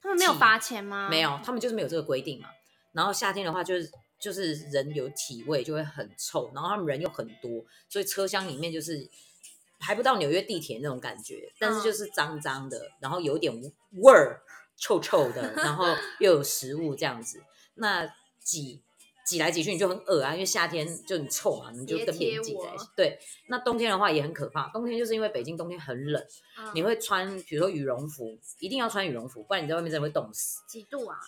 [0.00, 1.08] 他们没有罚钱吗？
[1.10, 2.48] 没有，他们就是没有这个规定嘛。
[2.92, 3.90] 然后夏天的话，就是
[4.24, 9.06] 就是人有体味就会很臭，然后他们人又很多，所以车厢里面就是
[9.78, 13.52] 还不到纽约地铁那种感觉，但是嗯就是脏脏的，然后有点
[13.92, 14.40] 味儿，
[14.78, 15.84] 臭臭的，然后
[16.20, 17.42] 又有食物这样子。
[17.74, 18.10] 那
[18.40, 18.80] 挤
[19.26, 22.86] 挤来挤去你就很恶啊，因为夏天就很臭嘛，你就跟别人挤在一起。
[22.96, 26.26] 对，那冬天的话也很可怕，冬天就是因为北京冬天很冷，
[26.58, 30.62] 嗯你会穿比如说羽绒服，一定要穿羽绒服，不然你在外面真的会冻死。
[30.66, 31.18] 几度啊？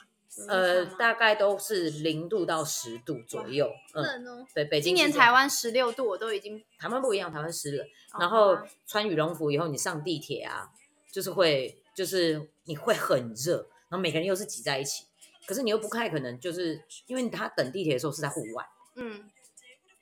[0.49, 3.71] 呃，大大概都是零度到十度左右。
[3.95, 4.47] 嗯，冷哦。
[4.55, 6.63] 对，北京今年台湾十六度，我都已经。
[6.79, 7.87] 台湾不一样，台湾湿冷。
[7.87, 10.71] 哦然后穿羽绒服以后，你上地铁啊，
[11.13, 13.57] 就是会，就是你会很热，
[13.89, 15.05] 然后每个人又是挤在一起，
[15.47, 19.29] 可是你又不太可能，就是因为他等地铁的时候是在户外，嗯，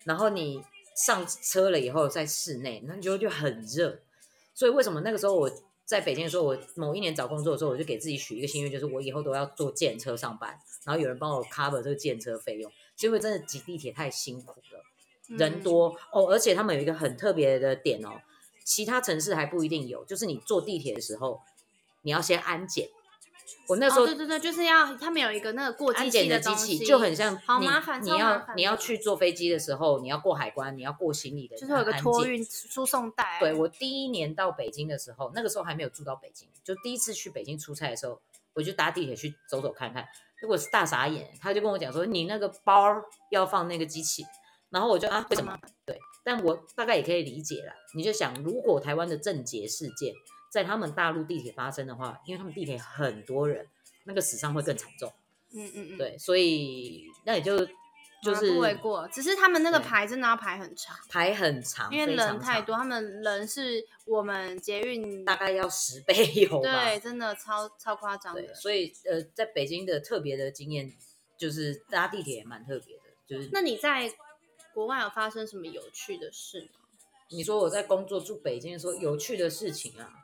[0.05, 0.63] 然后你
[0.97, 4.01] 上车了以后在室内，那你就就很热。
[4.53, 5.51] 所以为什么那个时候我
[5.95, 14.83] 在北京的时候，我某一年找工作的时候，我就给自己许一个心愿，就是我以后都要坐电车上班，然后有人帮我 cover 这个电车费用，是因为真的挤地铁太辛苦了。
[15.29, 18.21] 人嗯多哦，而且他们有一个很特别的点哦，
[18.65, 21.41] 其他城市还不一定有，就是你坐地铁的时候，
[22.03, 22.89] 你要先安检。
[23.67, 33.39] 我那时候、哦，对对对，就是要他们有一个那个过安检的机器，就很像你好麻烦，你要你要去坐飞机的时候，你要过海关，你要过行李的，就是有一个托运输送带。
[33.41, 38.21] 对我第一年到北京的时候，那个时候还没有住到北京，就第一次去北京出差的时候，
[38.55, 40.07] 我就搭地铁去走走看看，
[40.41, 44.25] 结果是大傻眼，他就跟我讲说你那个包要放那个机器，
[44.71, 45.59] 然后我就啊为什么？
[45.87, 47.73] 对，但我大概也可以理解了。
[47.97, 50.13] 你就想，如果台湾的政捷事件
[50.55, 53.67] 在他们大陆地铁发生的话，因为他们地铁很多人，
[54.05, 55.13] 那个死伤会更惨重。
[55.53, 57.59] 嗯嗯嗯，对，所以那也就
[58.23, 59.09] 就是不为过。
[59.09, 66.85] 只是他们那个对排真的要排很长，排很长，因为人太多，他们人是我们捷运大概要十倍有吧。
[66.85, 68.55] 对，真的超超夸张，的。
[68.55, 70.93] 所以呃，在北京的特别的经验
[71.37, 74.09] 就是搭地铁也蛮特别的，就是那你在
[74.73, 76.87] 国外有发生什么有趣的事吗？
[77.31, 80.24] 你说我在工作住北京的时候有趣的事情啊，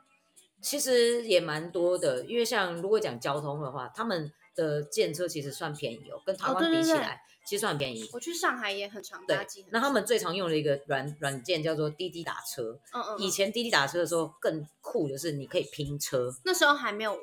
[0.61, 2.23] 其实也蛮多的。
[2.25, 8.09] 因为像如果讲交通的话，他们的建车其实算便宜哦，跟台湾哦对对对比起来，其实算便宜。
[8.13, 12.79] 我去上海也很常对搭计，那他们最常用的一个软软件叫做滴滴打车。
[12.93, 16.33] 嗯嗯，嗯以前滴滴打车的时候更酷的是，你可以拼车。
[16.45, 17.17] 那时候还没有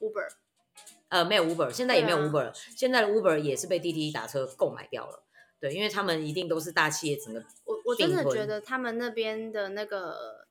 [0.00, 0.28] Uber，
[1.08, 5.22] 呃，没有 Uber，现在也没有 Uber，了、现在的 Uber 也是被滴滴打车购买掉了。
[5.58, 10.45] 对，因为他们一定都是大企业整个，我我真的觉得他们那边的那个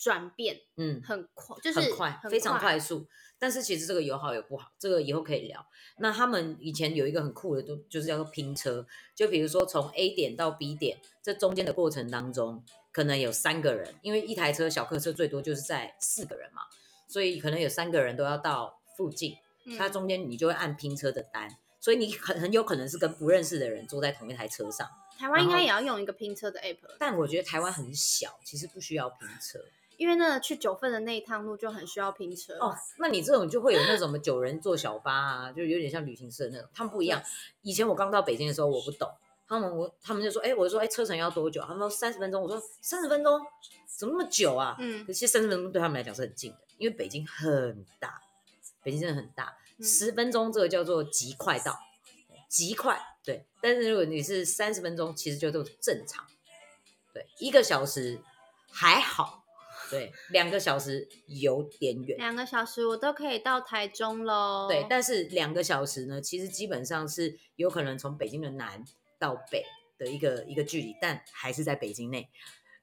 [0.00, 3.06] 转变嗯，很快，就是很快，非常快速。
[3.38, 5.66] 但是其实这个有好有不好，这个以后可以聊。
[5.98, 16.62] 那他们以前有一个很酷的，都就是叫做拼车，就比如说从 A 点到 B 点，这中间的过程当中，可能有三个人，因为一台车小客车最多就是在四个人嘛，
[17.06, 19.36] 所以可能有三个人都要到附近，
[19.66, 24.88] 嗯它中间你就会按拼车的单，所以你很很有可能是跟不认识的人坐在同一台车上。
[25.18, 29.58] 台湾应该也要用一个拼车的 app，但我觉得台湾很小，其实不需要拼车。
[30.00, 36.66] 因为那个去九份的那一趟路就很需要拼车哦，那你这种就会有那种什么九人坐小巴啊，就有点像旅行社那种。
[36.72, 37.22] 他们不一样。
[37.60, 39.06] 以前我刚到北京的时候，我不懂，
[39.46, 41.60] 他们我他们就说，哎、我就说，哎、车程要多久？
[41.60, 42.42] 他们说三十分钟。
[42.42, 43.38] 我说三十分钟
[43.84, 44.74] 怎么那么久啊？
[44.78, 48.22] 嗯可是三十分钟对他们来讲是很近的，因为北京很大，
[48.82, 51.78] 北京真的很大，嗯十分钟这个叫做极快到，
[52.48, 53.44] 极快对。
[53.60, 56.26] 但是如果你是三十分钟，其实就都正常，
[57.12, 58.22] 对，一个小时
[58.70, 59.39] 还好，
[59.90, 62.16] 对，两个小时有点远。
[62.16, 64.68] 两个小时我都可以到台中喽。
[64.68, 68.84] 对，但是两个小时呢，其实基本上是有可能从北京的南
[69.18, 69.64] 到北
[69.98, 72.28] 的一个一个距离，但还是在北京内。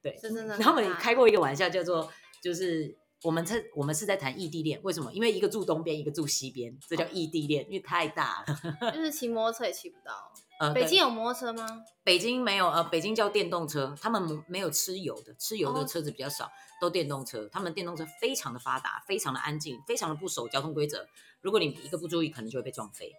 [0.01, 5.11] 对，这真的然后我们开过一个玩笑，叫做就是我们在我们是在谈异地恋，为什么？
[5.13, 8.91] 因为一个住东边，一个住西边，这叫异地恋，因为太大了。
[8.91, 10.33] 就是骑摩托车也骑不到。
[10.59, 11.83] 呃，北京有摩托车吗？
[12.03, 17.47] 北京没有，呃，北京叫电动车，他们没有吃油的，吃油的哦车子比较少，都电动车。
[17.51, 21.07] 他们电动车非常的发达，非常的安静，非常的不守交通规则。
[21.41, 23.13] 如果你一个不注意，可能就会被撞飞。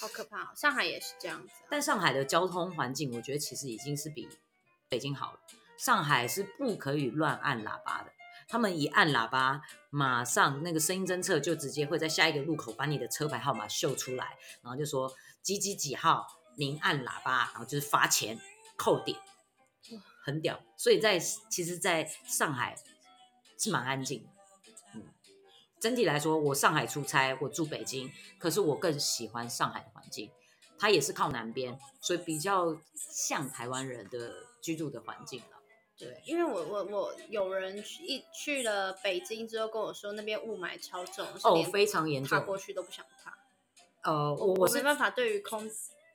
[0.00, 0.48] 好可怕、哦！
[0.54, 1.66] 上海也是这样子、啊。
[1.70, 4.28] 但上海的交通环境，我觉得其实已经是比
[4.88, 5.38] 北京好了。
[5.78, 8.12] 上海是不可以乱按喇叭的，
[8.46, 15.10] 他们一按喇叭，马上那个声音侦测就直接会在下一个路口把你的车牌号码秀出来，然后就说
[15.40, 18.40] 几几几号明按喇叭，然后就是罚钱
[18.76, 19.18] 扣点，
[20.22, 20.62] 很屌。
[20.76, 22.76] 所以在其实，在上海
[23.58, 24.28] 是蛮安静的。
[24.94, 25.04] 嗯，
[25.80, 30.30] 整体来说，我上海出差，我住北京，可是我更喜欢上海的环境。
[30.78, 35.58] 它也是靠南边，所以比较像台湾人的居住的环境了。
[35.96, 42.36] 对，因为我我我有人去一去了北京之后跟我说，那边雾霾超重，是哦，非常严重。
[42.36, 43.38] 踏过去都不想踏。
[44.02, 45.70] 呃，我我我是没办法，对于空，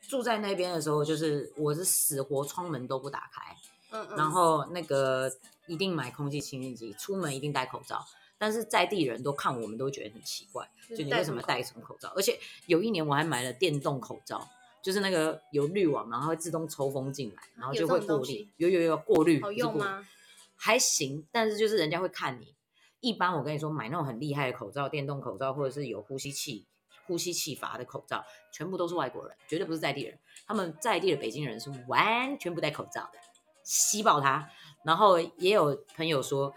[0.08, 3.56] 住在那边的时候，就是我是死活窗门都不打开，
[3.91, 5.32] 嗯嗯，然后那个
[5.67, 8.06] 一定买空气清新机，出门一定戴口罩。
[8.39, 12.13] 但是在地人都看我们都觉得很奇怪，就就你为什么戴什么口罩？
[12.15, 14.48] 而且有一年我还买了电动口罩，
[14.84, 18.48] 就是那个有滤网，然后会自动抽风进来，然后就会过滤。
[18.58, 20.08] 有有有过滤，好用吗？
[20.56, 22.54] 还行，但是就是人家会看你。
[23.00, 26.65] 一般我跟你说，买那种很厉害的口罩，电动口罩或者是有呼吸器、
[27.08, 30.20] 呼吸气阀的口罩，全部都是外国人，绝对不是在地人。
[30.46, 33.20] 他们在地的北京人是完全不戴口罩的，
[33.63, 34.50] 吸爆它。
[34.84, 36.54] 然后也有朋友说，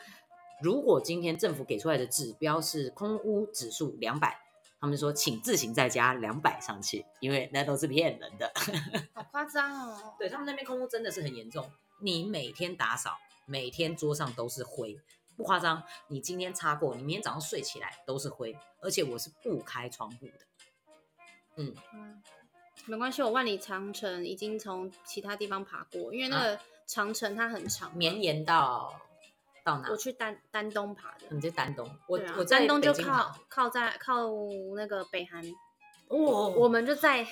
[0.62, 4.38] 如果今天政府给出来的指标是空屋指数两百，
[4.80, 8.52] 他们说请自行再加两百上去，因为那都是骗人的。
[9.12, 10.14] 好夸张哦。
[10.18, 14.98] 对他们那边空屋真的是很严重，你每天打扫，每天桌上都是灰，
[15.40, 15.82] 不夸张。
[16.08, 20.32] 你今天擦过，你明天早上睡起来都是灰，而且我是不开窗户的。
[21.56, 22.22] 嗯，嗯，
[22.84, 29.00] 没关系，我万里长城已经从其他地方爬过，因为那啊个长城它很长嘛，绵延到
[29.64, 29.96] 到哪我？
[29.96, 31.26] 去丹丹东爬的。
[31.30, 34.28] 你在丹东，我、啊我在丹东就靠靠在靠
[34.76, 35.42] 那个北韩，
[36.08, 37.26] 哦，我们就在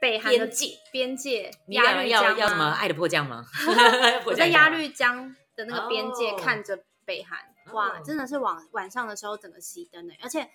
[0.00, 3.44] 北韩的边界边界鸭绿江要要什么吗爱的迫降吗？
[4.24, 7.38] 我在鸭绿江的那个边界哦看着北韩，
[7.72, 8.02] 哇，哦。
[8.04, 10.50] 真的是晚晚上的时候整个熄灯的，而且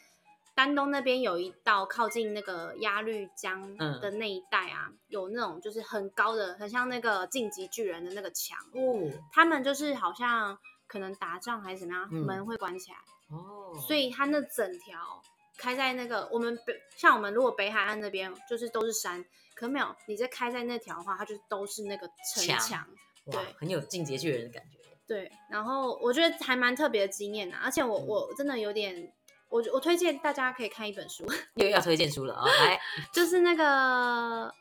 [0.54, 9.10] 丹东那边有一道靠近那个鸭绿江嗯的那一带啊，有那种就是很高的，很像那个晋级巨人的那个墙，哦。
[9.32, 10.56] 他们就是好像
[10.88, 12.24] 可能打仗还是怎么样，嗯。
[12.24, 12.98] 门会关起来，
[13.36, 15.20] 哦，所以它那整条
[15.58, 22.88] 开在那个我们北像我们如果北海岸那边就是都是山，可没有你在开在那条的话，它就都是那个城墙
[23.32, 24.82] 对，很有进阶巨人的感觉。
[25.14, 28.07] 对，然后我觉得还蛮特别的经验啊，而且我嗯。
[28.07, 29.14] 我真的有点，
[29.47, 32.82] 我我推荐大家可以看一本书， 又要推荐书了啊、来，
[33.14, 34.51] 就是那个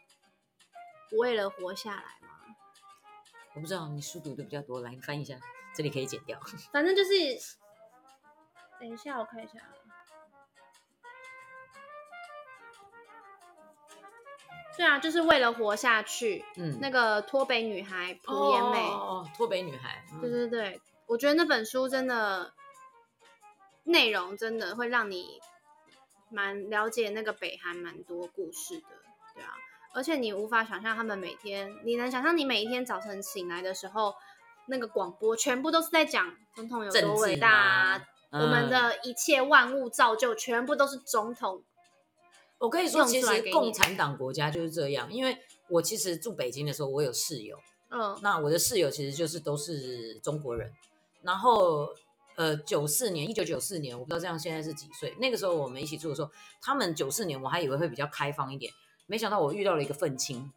[1.12, 2.54] 为了活下来嘛，
[3.54, 5.38] 我不知道你书读的比较多，来你翻译一下，
[5.74, 6.38] 这里可以剪掉。
[6.70, 7.10] 反正就是，
[8.78, 9.54] 等一下我看一下，
[14.76, 20.20] 对啊，就是为了活下去，嗯，那个脱北女孩朴妍美，哦，脱北女孩，嗯。
[20.20, 22.52] 对对对，我觉得那本书真的
[23.84, 25.40] 内容真的会让你
[26.30, 28.86] 蛮了解那个北韩蛮多故事的，
[29.34, 29.54] 对啊，
[29.92, 34.14] 而且你无法想象他们每天，你能想象你每一天早晨醒来的时候，
[34.66, 41.62] 那个广播全部都是在讲总统有多伟大啊，我们的一切万物造就全部都是总统。
[42.62, 45.36] 我可以说，其实共产党国家就是这样，因为
[45.68, 47.58] 我其实住北京的时候，我有室友，
[47.90, 50.72] 嗯，那我的室友其实就是都是中国人，
[51.22, 51.88] 然后。
[52.34, 55.14] 呃，九四年，一九九四年，我不知道这样现在是几岁。
[55.20, 56.30] 那个时候我们一起住的时候，
[56.62, 58.72] 他们九四年，我还以为会比较开放一点，
[59.06, 60.50] 没想到我遇到了一个愤青，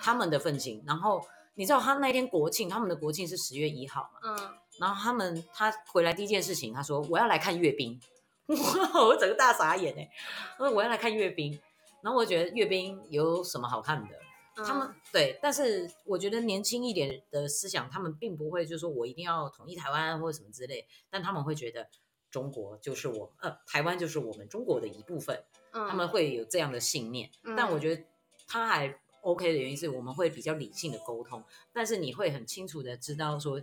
[0.00, 0.82] 他们的愤青。
[0.86, 1.22] 然后
[1.56, 4.20] 你知道他那天国庆，他们的国庆是十月一号嘛？
[4.22, 4.54] 嗯。
[4.78, 8.00] 然后他们他回来第一件事情，他说我要来看阅兵，
[9.06, 10.10] 我整个大傻眼哎！
[10.58, 11.58] 我说我要来看阅兵，
[12.02, 14.14] 然后我觉得阅兵有什么好看的？
[14.56, 21.88] 他们对，但是我觉得年轻一点的思想，他们并不会就说我一定要统一台湾或者什么之类，但他们会觉得
[22.30, 25.42] 中国就是我呃台湾就是我们中国的一部分，
[25.72, 27.30] 他们会有这样的信念。
[27.56, 28.04] 但我觉得
[28.46, 31.42] 他还 OK 的原因是我们会比较理性的沟通，
[31.72, 33.60] 但是你会很清楚的知道说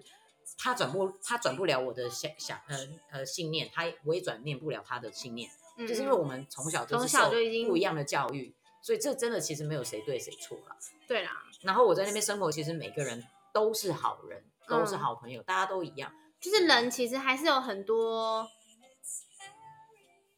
[0.58, 2.78] 他转不他转不了我的想想呃
[3.12, 5.50] 呃信念，他我也转念不了他的信念，
[5.80, 8.54] 就是因为我们从小就是受不一样的教育。
[8.84, 10.76] 所以这真的其实没有谁对谁错了。
[11.08, 11.32] 对啦。
[11.62, 13.24] 然后我在那边生活，其实每个人
[13.54, 16.12] 都是好人，都是好朋友，大家都一样。
[16.40, 18.50] 就是人其实还是有很多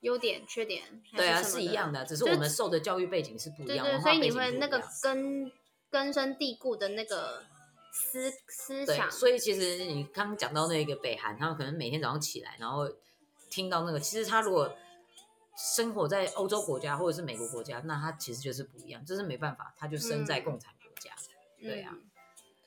[0.01, 1.01] 优点、缺点。
[1.15, 3.85] 对啊，是一样的，只是我们受的教育背景是不一样。
[3.85, 5.49] 对对，所以你会那个根
[5.89, 7.43] 根深蒂固的那个
[7.93, 9.09] 思思想。
[9.09, 12.89] 所以其实你刚刚讲到那个北韩，他们可能每天早上起来，然后
[13.49, 14.75] 听到那个，其实他如果。
[15.55, 21.15] 生活在欧洲国家或者是美国国家，那他其实就是不一样，这是没办法，他就生在共产国家，
[21.61, 21.95] 对呀。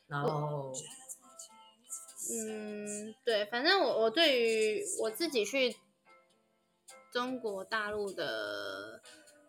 [0.07, 0.71] 然后，
[2.31, 5.75] 嗯，对，反正我我对于我自己去
[7.11, 9.01] 中国大陆的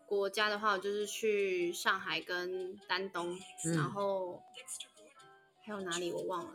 [0.05, 3.39] 国家的话，我就是去上海跟丹东，
[3.73, 4.43] 然后
[5.69, 6.51] 还有哪里我忘了。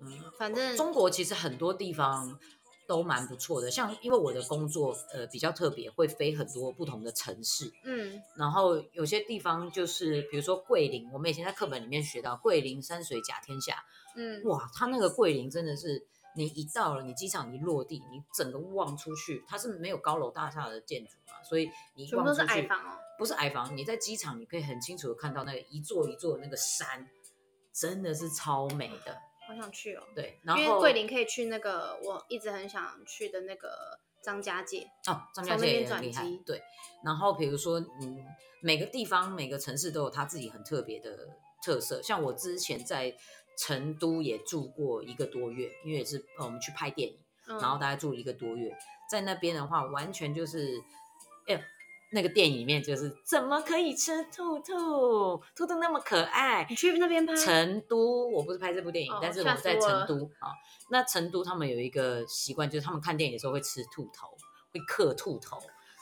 [0.00, 2.38] 嗯，反正中国其实很多地方。
[2.84, 13.82] 都蛮不错的，像因为我的工作呃比较特别，会飞很多不同的城市，嗯，然后有些地方就是比如说桂林，我们以前在课本里面学到桂林山水甲天下，
[14.16, 16.04] 嗯，哇，它那个桂林真的是
[16.36, 27.08] 你一到了，你机场一落地，你整个望出去，它是没有高楼大厦的建筑嘛，所以你望出去矮房哦，不是矮房，你在机场你可以很清楚的看到那个一座一座那个山，
[27.72, 29.16] 真的是超美的。
[29.46, 36.62] 好想去哦，对，然后因为桂林可以去那个我一直很想去的那个张家界哦，张家界也很厉害，对。
[37.04, 38.24] 然后比如说，嗯，
[38.60, 41.28] 每个地方每个城市都有它自己很特别的
[41.60, 42.00] 特色。
[42.00, 43.14] 像我之前在
[43.58, 48.72] 成都也住过一个多月，因为也是我们去拍电影，然后大概住一个多月，
[49.10, 50.80] 在那边的话，完全就是，
[51.48, 51.62] 哎。
[52.14, 55.42] 那个电影里面就是怎么可以吃兔兔？
[55.56, 56.66] 兔兔那么可爱。
[56.68, 57.34] 你去那边拍？
[57.34, 60.52] 成都，我不是拍这部电影，但是我在成都啊。
[60.90, 64.28] 那成都他们有一个习惯，就是他们看电影的时候会吃兔头，
[64.72, 65.58] 会刻兔头，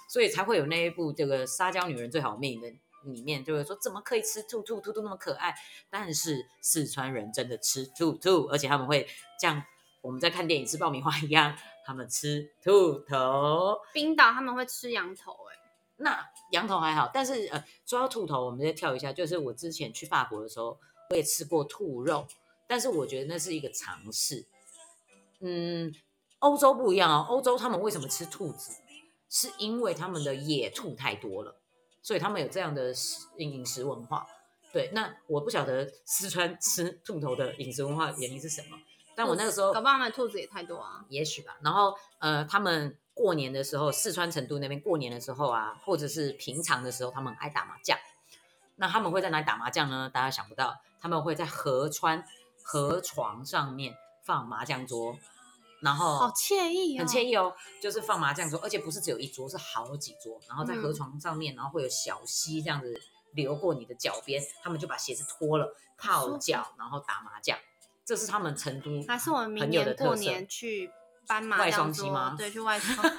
[0.08, 2.68] 所以才会有那一部这个撒娇女人最好命的
[3.04, 4.80] 里面就会说怎么可以吃兔兔？
[4.80, 5.54] 兔兔那么可爱。
[5.88, 9.06] 但是四川人真的吃兔兔，而且他们会
[9.40, 9.62] 像
[10.00, 11.56] 我们在看电影吃爆米花一样，
[11.86, 13.78] 他们吃兔头。
[13.92, 15.59] 冰岛他们会吃羊头，哎。
[16.02, 20.78] 那羊头还好，但是呃，说到兔头，我们再跳一下，就是我之前去法国的时候，
[21.10, 22.26] 我也吃过兔肉，
[22.66, 24.46] 但是我觉得那是一个尝试。
[25.40, 25.94] 嗯，
[26.38, 28.72] 欧洲不一样哦，欧洲他们为什么吃兔子？
[29.28, 31.54] 是因为他们的野兔太多了，
[32.02, 32.94] 所以他们有这样的
[33.36, 34.26] 饮食文化。
[34.72, 38.78] 对，那我不晓得四川吃兔头的饮食文化原因是什么，
[39.14, 41.58] 但我那个时候，搞不好他们兔子也太多啊，也许吧。
[41.62, 42.96] 然后呃，他们。
[43.20, 47.98] 过年的时候，四川成都那边过年的时候啊，或者是平常的时候，他们爱打麻将。
[48.76, 50.08] 那他们会在哪里打麻将呢？
[50.08, 52.24] 大家想不到，他们会在河川
[52.62, 53.94] 河床上面
[54.24, 55.18] 放麻将桌，
[55.82, 57.54] 然后好惬意，很惬意哦。
[57.82, 60.40] 就是放麻将桌，而且不是只有一桌，是好几桌。
[60.48, 62.98] 然后在河床上面，然后会有小溪这样子
[63.32, 67.58] 流过你的脚边，他们就把鞋子脱了泡脚，然后打麻将。
[68.02, 70.90] 这是他们成都还是我们明年过年去。
[71.30, 73.14] 搬麻将桌，对，去外双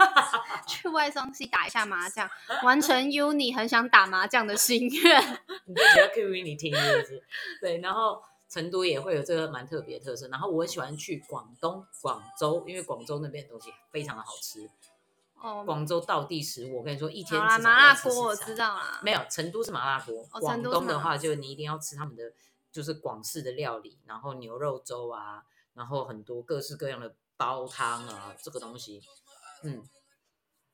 [0.68, 2.30] 去外双溪打一下麻将，
[2.62, 5.40] 完成 Uni 很想打麻将的心愿。
[5.64, 5.82] 你就
[6.14, 7.24] 觉得你听，是不是？
[7.62, 10.28] 对，然后成都也会有这个蛮特别的特色。
[10.28, 14.70] 然后我很喜欢去广东广州，因为广州那边的东西非常的好吃。
[15.40, 19.00] 哦，广州道地食物，我跟你说，一天麻辣锅我知道啦。
[19.02, 20.22] 没有，成都是麻辣锅。
[20.42, 22.34] 广东的话，就你一定要吃他们的，
[22.74, 25.46] 就是广式的料理，然后牛肉粥啊，
[25.76, 27.16] 然后很多各式各样的。
[27.42, 29.02] 煲汤啊，这个东西，
[29.64, 29.84] 嗯，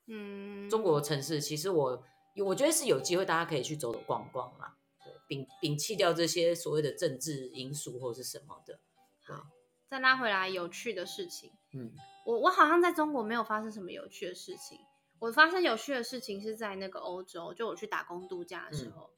[0.07, 2.03] 嗯，中国城市其实我
[2.45, 4.75] 我觉得是有机会，大家可以去走走逛逛啦。
[5.01, 8.81] 对，摒摒弃掉这些所谓的政治因素或是什么的。
[9.23, 9.47] 好，
[9.89, 11.53] 再拉回来有趣的事情。
[11.73, 11.93] 嗯，
[12.25, 14.77] 我我好像在中国没有发生什么有趣的事情。
[15.19, 19.09] 我发生有趣的事情是在那个欧洲，就我去打工度假的时候，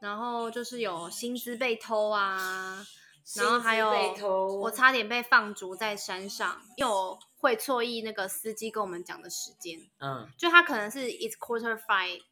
[0.00, 2.84] 然后就是有薪资被偷啊。
[3.36, 3.90] 然后还有，
[4.60, 12.22] 我差点被放逐在山上，又会错意那个司机跟我们讲的时间，嗯，就他可能是 it's quarter five，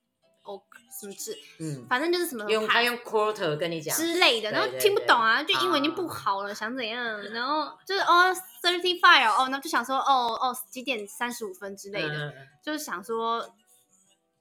[0.43, 0.63] 哦，
[0.99, 7.23] 什么字，嗯，反正就是什么用他用 quarter 跟你讲之类的，然后听不懂啊，就英文已经不好了，想怎样？
[7.31, 12.33] 然后就是哦 thirty five，哦，那就想说哦哦几点三十五分之类的，
[12.65, 13.55] 就是想说，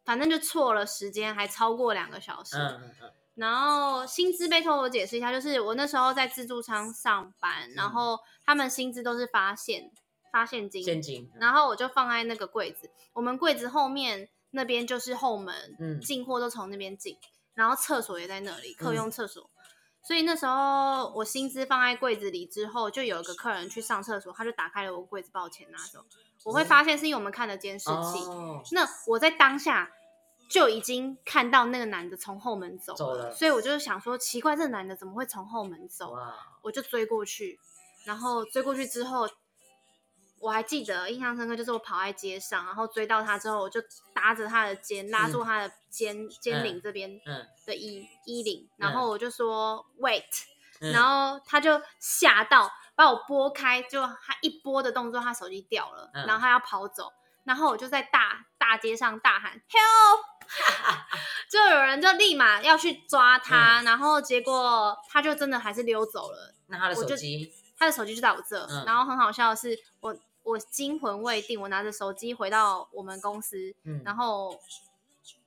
[0.06, 2.56] 反正就错了时间，还超过两个小时。
[2.56, 3.12] 嗯嗯嗯。
[3.36, 9.92] 然后薪资被偷，我解释一下，就是我那时候在自助仓上班，然后他们薪资都是发现
[10.32, 17.18] 发现金，现金，然后我就放在那个柜子，我们柜子后面那边就是后门，嗯，进货都从那边进，
[17.54, 19.50] 然后厕所也在那里，客用厕所，
[20.02, 26.06] 所以那时候我薪资放在柜子里之后，就有一个客人去上厕所，他就打开了我柜子，把我钱拿走，
[26.46, 28.20] 我会发现是因为我们看了监视器，
[28.72, 29.92] 那我在当下。
[30.48, 36.14] 就已经看到那个男的从后门走了，所以我就想说奇怪，这男的怎么会从后门走？
[36.62, 37.60] 我就追过去，
[38.06, 39.28] 然后追过去之后，
[40.40, 43.82] 我还记得印象深刻，就是我跑在街上，然后追到他之后，我就
[44.14, 47.20] 搭着他的肩，拉住他的肩肩领这边
[47.66, 50.24] 的衣衣领，然后我就说 wait，
[50.94, 57.12] 然后他就吓到把我拨开，就他一拨的动作，他手机掉了，然后他要跑走，
[57.44, 60.35] 然后我就在大大街上大喊 help。
[61.50, 66.54] 就有人就立马要去抓他，然后结果他就真的还是溜走了。
[66.68, 68.68] 那他的手机，他的手机就在我这。
[68.86, 73.58] 然后很好笑的是，我我惊魂未定，我拿着手机回到我们公司，
[74.04, 74.60] 然后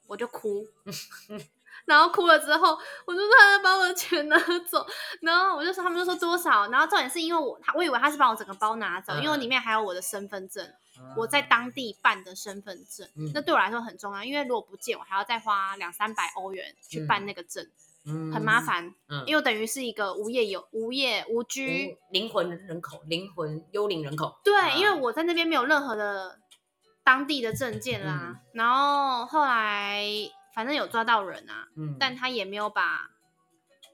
[0.07, 0.67] 我就哭，
[1.85, 4.87] 然后哭了之后，我就说他把我的钱拿走，
[5.23, 10.67] 然后我就说他们就说多少，然后重点是因为我他我以为他是把我整个包拿走，因为里面还有我的身份证。
[11.17, 17.65] 我在当地办的身份证，那对我来说很重要，因为如果不见，我还要再花两三百欧元去办那个证，
[18.35, 18.93] 很麻烦。
[19.09, 24.41] 嗯，因为等于是一个无业有无业无居灵魂人口，灵魂幽灵人口。
[24.43, 26.41] 对，因为我在那边没有任何的
[27.05, 28.41] 当地的证件啦。
[28.53, 30.05] 然后后来
[30.59, 31.69] 反正有抓到人啊，
[32.01, 33.11] 但他也没有把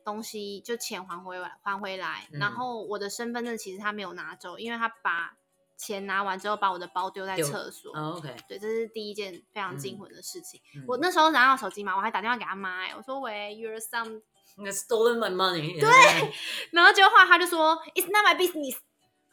[0.03, 2.27] 东西就钱还回来还回来。
[2.33, 5.37] 然后我的身份证其实他没有拿走，因为他把。
[5.77, 7.93] 钱拿完之后，把我的包丢在厕所。
[7.93, 10.61] OK，对，这是第一件非常惊魂的事情。
[10.87, 14.23] 我那时候拿到手机嘛，我还打电话给他妈，哎，我说喂，You're some
[14.71, 15.81] stolen my money。
[15.81, 15.91] 对，
[16.71, 18.79] 然后结果后来他就说，It's not my business。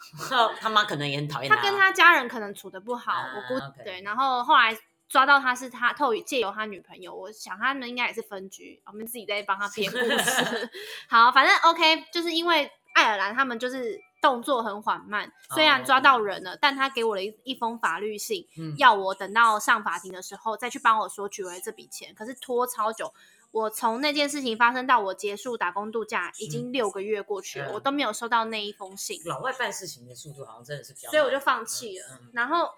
[0.60, 4.02] 他妈可能也很讨厌他，跟他家人可能处的不好，我估对。
[4.02, 4.76] 然后后来
[5.12, 10.70] 抓到他是他透借由他女朋友，我想他们应该也是分居，我们自己在帮他编故 事。
[11.10, 14.00] 好，反正 OK，就是因为爱尔兰他们就是。
[14.22, 18.46] 动作很缓慢，虽然抓到人了，但他给我了一一封法律信，
[18.78, 22.14] 要我等到上法庭的时候再去帮我索取回这笔钱。
[22.14, 23.12] 可是拖超久，
[23.50, 29.20] 我从那件事情发生到我结束打工度假，已经六个月过去了，我都没有收到那一封信。
[29.26, 32.20] 老外办事情的速度好像真的是比较，所以我就放弃了。
[32.34, 32.70] 然后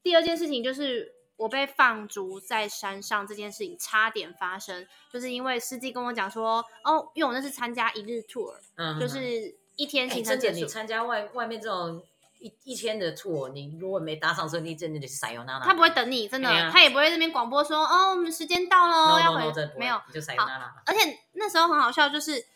[0.00, 8.54] 第二件事情就是我被放逐在山上这件事情差点发生，就是因为司机跟我讲说，哦，因为我那是参加一日 tour，
[8.98, 9.58] 就是。
[9.76, 12.00] 一天行程结束，你参加外外面这种
[12.38, 22.46] 一一天的 tour，你如果没搭上车，你真的得是塞油那他不会等你，真的，他也不会这边广播说哦，我们时间到了，要回，没有，就塞油那而且那时候很好笑，就是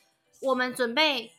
[0.42, 1.32] 我们准备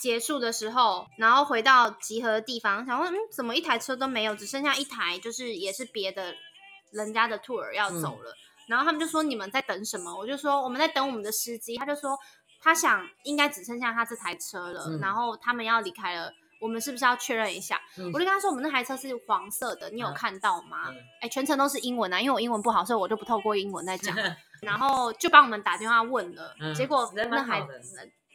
[0.00, 6.34] 结束的时候，然后回到集合的地方，想问嗯，怎么一台车都没有，只剩下一台，就是也是别的
[6.94, 8.34] 人家的 tour 要走了，
[8.68, 10.16] 然后他们就说你们在等什么？
[10.16, 12.18] 我就说我们在等我们的司机，他就说。
[12.66, 16.32] 他想应该只剩下他这台车了，然后他们要离开了，
[16.62, 17.78] 我们是不是要确认一下？
[17.98, 20.90] 我就跟他说，我们那台车是黄色的，你有看到吗？
[21.20, 24.16] 哎，全程都是英文啊，因为我英文不好，所以我就不透过英文在讲。
[24.62, 27.68] 然后就帮我们打电话问了，结果那台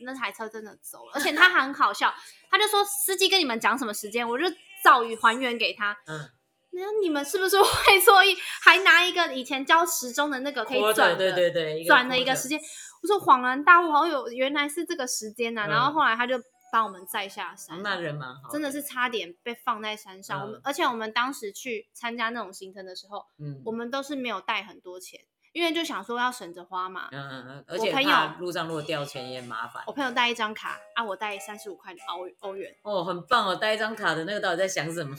[0.02, 2.14] 那台车真的走了，而且他很好笑，
[2.52, 4.46] 他就说司机跟你们讲什么时间，我就
[4.84, 5.98] 照语还原给他。
[6.06, 6.30] 嗯，
[6.72, 8.36] 那你们是不是会错意？
[8.62, 12.60] 还拿一个以前教时钟的那个可以转的，转的一个时间。
[13.02, 15.66] 我说恍然大悟，好有原来是这个时间呐！
[15.68, 16.36] 然后后来他就
[16.72, 20.42] 帮我们载下山，那人蛮好，真的是差点被放在山上。
[20.42, 27.10] 我们而且我们当时去参加那种行程的时候，嗯，我们都是没有带很多钱，因为就想说要省着花嘛。
[27.12, 29.84] 嗯嗯嗯，而且怕路上如果掉钱也麻烦。
[29.88, 32.72] 我朋友带一张卡啊，我带三十五块欧欧元。
[32.84, 35.16] 哦，很棒哦，带一张卡的那个到底在想什么？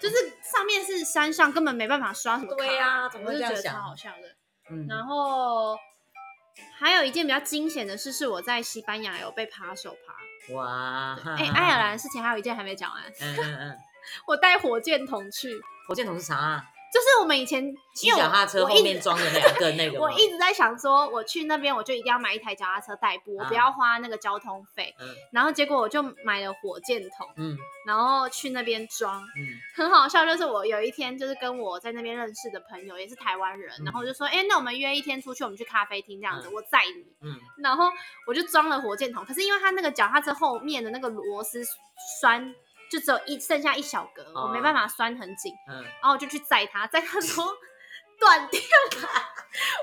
[0.00, 2.56] 就是上面是山上，根本没办法刷什么卡。
[2.56, 3.74] 对呀，怎么会这样想？
[3.74, 4.28] 超好笑的。
[4.70, 5.76] 嗯，然后
[6.78, 10.54] 还有一件比较惊险的事，是我在西班牙有被扒手扒。
[10.54, 11.16] 哇！
[11.38, 13.02] 哎，爱尔兰的事情还有一件还没讲完。
[13.20, 13.78] 嗯嗯嗯。
[14.26, 15.60] 我带火箭筒去。
[15.86, 16.64] 火箭筒是啥？
[16.92, 24.94] 就是我们以前骑脚踏车后面装的两个那个， 我一直在想说，我去那边我就一定要买一台脚踏车代步，我不要花那个交通费。
[25.00, 37.90] 嗯，然后结果我就买了火箭筒，嗯，然后去那边装，嗯，很好笑，就是我有一天就是跟我在那边认识的朋友也是台湾人，然后就说，哎，那我们约一天出去，我们去咖啡厅这样子，我载你，嗯，然后
[38.26, 41.62] 我就装了火箭筒，可是因为它那个脚踏车后面的那个螺丝
[42.20, 42.54] 栓。
[42.92, 47.42] 就只有一剩下一小格，我没办法拴很紧，嗯，然后我就去载他，载他说
[48.20, 49.08] 断掉了，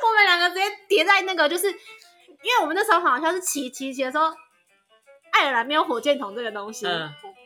[0.05, 4.32] 我们两个直接叠在那个，就是因为我们那时候好像是骑骑骑的时候，
[5.32, 6.86] 爱尔兰没有火箭筒这个东西，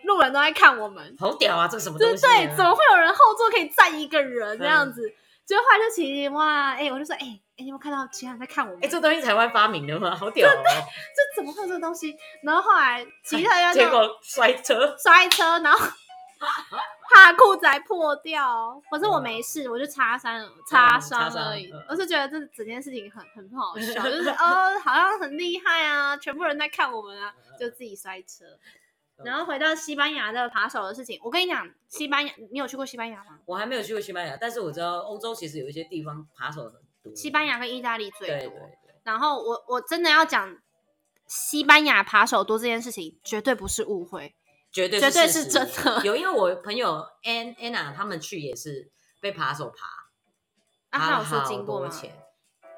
[0.04, 2.28] 路人都在看我们，好屌啊，这什么东西？
[2.28, 5.16] 对，怎么会有人后座可以站一个人这样子？
[5.48, 7.40] 就后来就骑哇，哎，我就说，哎。
[7.56, 8.80] 哎，你有看到其他人在看我们？
[8.84, 10.10] 哎，这东西台湾发明的吗？
[10.18, 10.64] 好屌哦！
[11.16, 12.18] 这怎么会有这个东西？
[12.42, 15.78] 然后后来其他要结果摔车，摔车，然后
[17.14, 18.82] 怕裤子还破掉。
[18.90, 21.72] 可是我没事，我就擦伤擦伤而已。
[21.88, 28.46] 我是觉得这整件事情很很不好笑，就是哦，好像很厉害啊，全部人在看我们啊，就自己摔车。
[29.18, 33.40] 然后回到西班牙的扒手的事情，我跟你讲，西班牙，你有去过西班牙吗？
[33.46, 37.16] 我还没有去过西班牙，但是我知道欧洲其实有一些地方扒手很。
[37.16, 40.58] 西班牙跟意大利最多，对对对然后我我真的要讲
[41.28, 44.34] 西班牙扒手多这件事情，绝对不是误会，
[44.72, 46.02] 绝对绝对是真的。
[46.06, 48.90] 有因为我朋友 An Anna 他们去也是
[49.20, 51.90] 被扒手扒，啊，他有说经过吗？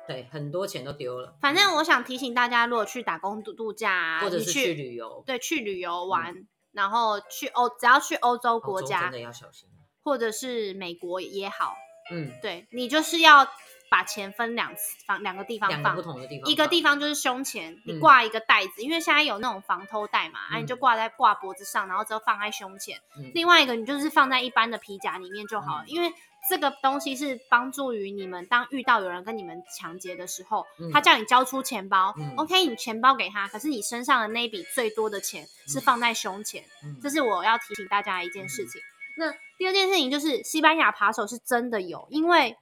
[0.08, 1.36] 对，很多钱都丢了。
[1.42, 9.70] 反正我想提醒大家，如果去打工度度假，或者是去旅游，对，去旅游玩，然后去欧，只要去欧洲国家，真的要小心，
[10.04, 11.76] 或者是美国也好，
[12.12, 13.48] 嗯，对你就是要。
[13.88, 16.52] 把钱分两次放两个地方放，不同的地方。
[16.52, 23.00] 一个地方就是胸前，你挂一个袋子，因为现在有那种防偷袋嘛，啊，你就挂在挂脖子上，然后之后放在胸前。
[23.36, 26.12] 另外一个你就是放在一般的皮夹里面就好了，因为
[26.50, 36.64] 这个东西是帮助于你们当遇到有人跟你们抢劫的时候，他叫你交出钱包，OK，你钱包给他，可是你身上的那一笔最多的钱是放在胸前，
[37.02, 38.82] 这是我要提醒大家的一件事情。
[39.18, 42.56] 那第二件事情就是西班牙扒手是真的有，因为。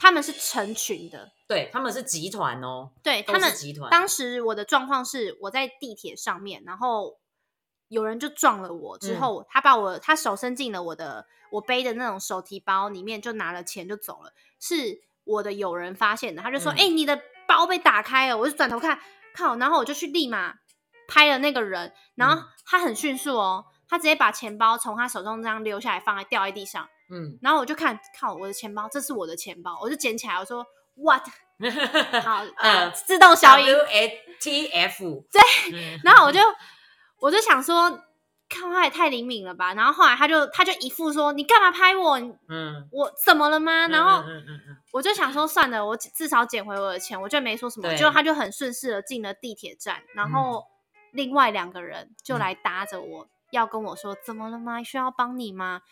[0.00, 3.90] 他们是成群的，对，他们是集团哦，对他们集团。
[3.90, 7.18] 当时我的状况是我在地铁上面，然后
[7.88, 14.32] 有人就撞了我，之后他把我他手伸进了我的我背的那种手提包里面，就拿了钱就走了。
[14.60, 18.98] 是我的友人发现的，他就说：“哎，你的包被打开了。”我就转头看，
[19.34, 20.54] 靠，然后我就去立马
[21.06, 26.88] 拍了那个人，然后他很迅速哦，他直接把钱包从他手中这样溜下来，放在掉在地上。
[27.10, 30.66] 嗯，然后我就看，靠我的钱包，这是我的钱包，我就捡起来，我说
[30.96, 31.22] what，
[32.22, 33.66] 好，呃，自动消音
[34.40, 35.40] ，T F，对，
[36.04, 36.40] 然后我就
[37.20, 37.90] 我就想说，
[38.48, 42.18] 看他也太灵敏了吧，然后后来他就他就一副说，你干嘛拍我？
[42.48, 43.86] 嗯，我怎么了吗？
[43.88, 44.24] 然后
[44.92, 50.64] 我就想说，算了，我至少捡回我的钱，我就没说什么，就他就很顺势的进了地铁站，然后
[51.12, 54.82] 另外两个人就来搭着我要跟我说，怎么了吗？
[54.82, 55.82] 需要帮你吗？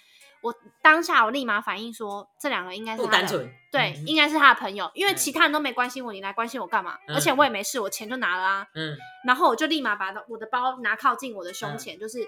[0.47, 6.97] 我当下我立马反应说，这两个应该是他的，对，应该是他的朋友，因为其他人都没关心我，你来关心我干嘛？
[7.09, 8.67] 而且我也没事，我钱就拿了啊。
[8.75, 12.23] 嗯，然后我就立马把我的包拿靠近我的胸前，就是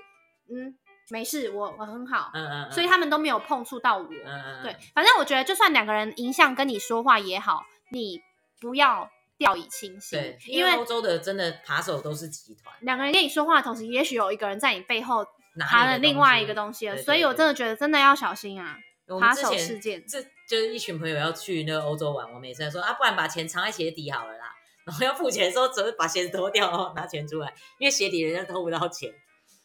[0.51, 0.77] 嗯，
[1.11, 2.33] 没事，我我很好。
[2.35, 4.05] 嗯嗯，所以他们都没有碰触到我。
[4.05, 8.21] 嗯嗯，对，反正我觉得就算两个人影响跟你说话也好，你
[8.61, 10.19] 不要掉以轻心。
[10.19, 15.25] 对，因为欧洲的真的扒手都是集团，两个人跟你说话的同时，也许有一个人在你背后。
[15.59, 18.79] 拿了另外一个东西了，所以我真的觉得真的要小心啊！
[19.21, 24.55] 扒手事件，这就是一群朋友要去那个欧洲玩，我每次在说啊，不然把钱藏在鞋底好了啦。
[24.85, 29.11] 然后要付钱的时候，只会把鞋子脱掉，然后拿钱出来，因为鞋底人家偷不到钱。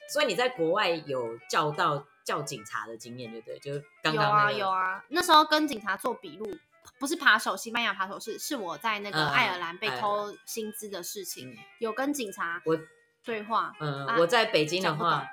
[0.10, 3.60] 所以你在国外有叫到叫警察的经验，对不对？
[3.60, 6.58] 就刚刚有啊有啊，那时候跟警察做笔录，
[6.98, 12.78] 不是扒手，西班牙扒手是是我在那个爱尔兰被偷薪资的事情，有跟警察我
[13.26, 13.74] 对话。
[13.82, 15.28] 嗯，我在北京的话。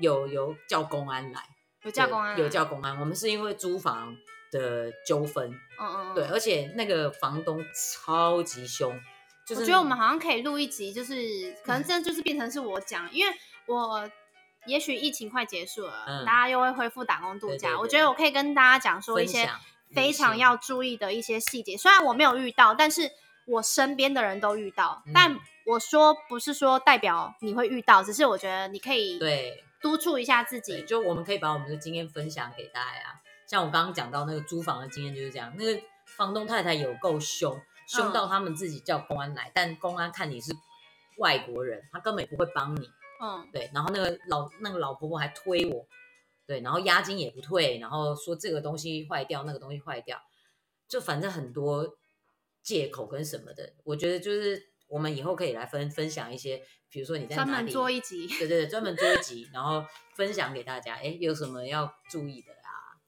[0.00, 1.40] 有有叫公安来，
[1.82, 2.98] 有叫公安，有叫公安。
[3.00, 4.16] 我们是因为租房
[4.50, 7.64] 的纠纷，嗯嗯，对，而且那个房东
[8.04, 8.98] 超级凶。
[9.50, 13.32] 我觉得我们好像可以录一集，就是可能这就是变成是我讲，因为
[13.66, 14.10] 我
[14.66, 19.48] 也许疫情快结束了，大家又会恢复打工度假，我觉得我可以跟大家讲说一些
[19.94, 21.76] 非常要注意的一些细节。
[21.76, 23.08] 虽然我没有遇到，但是
[23.46, 25.00] 我身边的人都遇到。
[25.14, 30.82] 但我说不是说代表你会遇到，只是我觉得你可以对督促一下自己。
[30.82, 33.20] 就我们可以把我们的经验分享给大家。
[33.46, 35.80] 像我刚刚讲到那个租房的经验就是这样，那个
[36.16, 40.52] 房东太太有够凶，凶到他们自己叫公安来，但公安看你是
[41.18, 42.90] 外国人，他根本不会帮你。
[43.22, 43.70] 嗯，对。
[43.72, 45.86] 然后那个老那个老婆婆还推我。
[46.44, 50.20] 对，然后押金也不退，然后说这个东西坏掉，那个东西坏掉，
[50.88, 51.96] 就反正很多
[52.62, 53.72] 借口跟什么的。
[53.82, 59.84] 我觉得就是我们以后可以来分分享一些，比如说你在专门做一集，对对对，专门做一集，然后
[60.14, 60.94] 分享给大家。
[60.94, 62.98] 哎，有什么要注意的啊？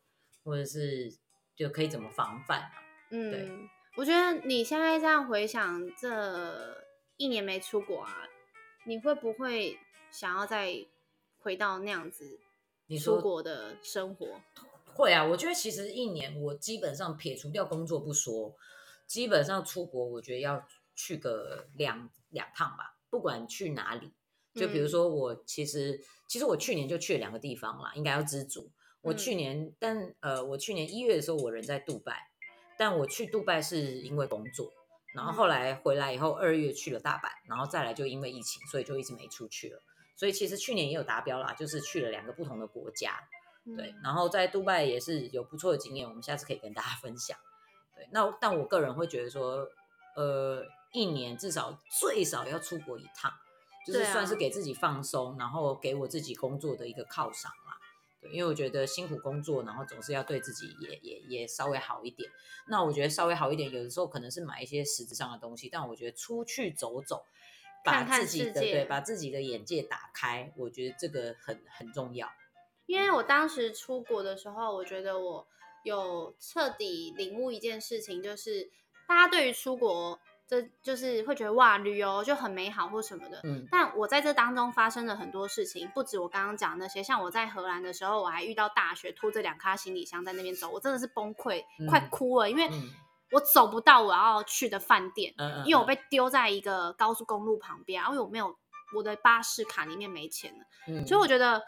[0.45, 1.13] 或者是
[1.55, 2.73] 就可以怎么防范啊？
[3.11, 3.49] 嗯，对，
[3.97, 6.85] 我觉得你现在这样回想这
[7.17, 8.29] 一年没出国啊，
[8.85, 9.79] 你会不会
[10.11, 10.87] 想要再
[11.39, 12.41] 回到那样子？
[12.87, 14.41] 你出国的生活
[14.95, 18.57] 会啊，我觉得其实一年我基本上撇除掉工作不说，
[19.07, 20.67] 基本上出国我觉得要
[20.99, 24.13] 去个两两趟吧，不管去哪里。
[24.55, 28.73] 就比如说我其实其实我去年就去了两个地方啦，应该要知足。
[29.03, 32.29] 我去年但呃我去年一月的时候我人在杜拜，
[32.77, 34.73] 但我去杜拜是因为工作，
[35.15, 39.81] 然后后来回来以后二月去了大阪，然后再来就因为疫情，所以就一直没出去了。
[40.17, 43.21] 所以其实去年也有达标啦，就是去了两个不同的国家，
[43.77, 47.39] 对，然后在杜拜也是有不错的经验，我们下次可以跟大家分享。
[47.95, 49.69] 对，那但我个人会觉得说，
[50.17, 53.33] 呃，一年至少最少要出国一趟，
[53.87, 57.79] 就是算是给自己放松，然后给我自己工作的一个犒赏啦。
[58.21, 62.31] 对，因为我觉得辛苦工作，然后总是要对自己也也也稍微好一点。
[62.67, 67.25] 那我觉得稍微好一点，有的时候可能是买一些实质上的东西，但我觉得出去走走。
[67.85, 72.29] 把自己的对，把自己的眼界打开，我觉得这个很很重要。
[72.87, 75.47] 因为我当时出国的时候，我觉得我
[75.85, 78.69] 有彻底领悟一件事情，就是
[79.09, 83.41] 大家对于出国，这就是会觉得哇，旅游就很美好或什么的。
[83.43, 83.67] 嗯。
[83.69, 87.03] 但我在这当中发生了很多事情，不止我刚刚讲那些。
[87.03, 92.71] 像我在荷兰的时候，我还遇到大雪，拖着两卡行李箱在那边走，我真的是崩溃，快哭了，因为。
[93.31, 95.35] 我走不到我要去的饭店，
[95.67, 98.57] 因为我被丢在一个高速公路旁边，因为我没有
[98.97, 101.63] 我的巴士卡里面没钱了，所以我觉得，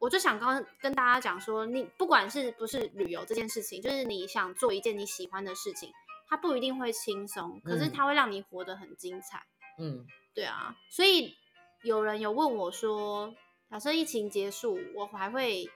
[0.00, 5.92] 我就想刚跟大家讲说，你不管是不是旅游这件事情，就是你想做一件你喜欢的事情，
[6.28, 9.42] 它不一定会轻松，可是它会让你活得很精彩。
[9.78, 11.36] 嗯，对啊，所以
[11.82, 13.34] 有人有问我说，
[13.70, 15.68] 假设疫情结束，我还会，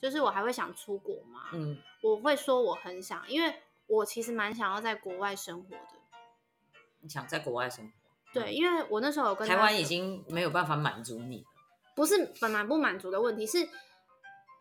[0.00, 1.50] 就是我还会想出国吗？
[1.52, 3.54] 嗯，我会说我很想，因为。
[3.88, 6.00] 我其实蛮想要在国外生活的。
[7.00, 7.92] 你想在国外生活？
[8.32, 11.44] 对，因为我那时候有跟台湾已经没有办法满足你了。
[11.94, 13.68] 不是本来不满足的问题，是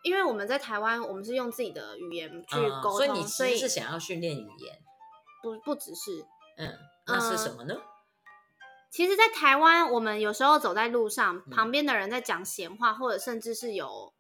[0.04, 4.82] 因为我们在台湾，我们是用自己的语言去沟通，所以你其实是想要训练语言。
[5.42, 6.26] 不，不只是。
[6.58, 6.78] 嗯，
[7.08, 7.76] 那是什么呢？
[8.90, 14.14] 其实，在台湾，我们有时候走在路上，旁边的人在讲闲话，或者甚至是有。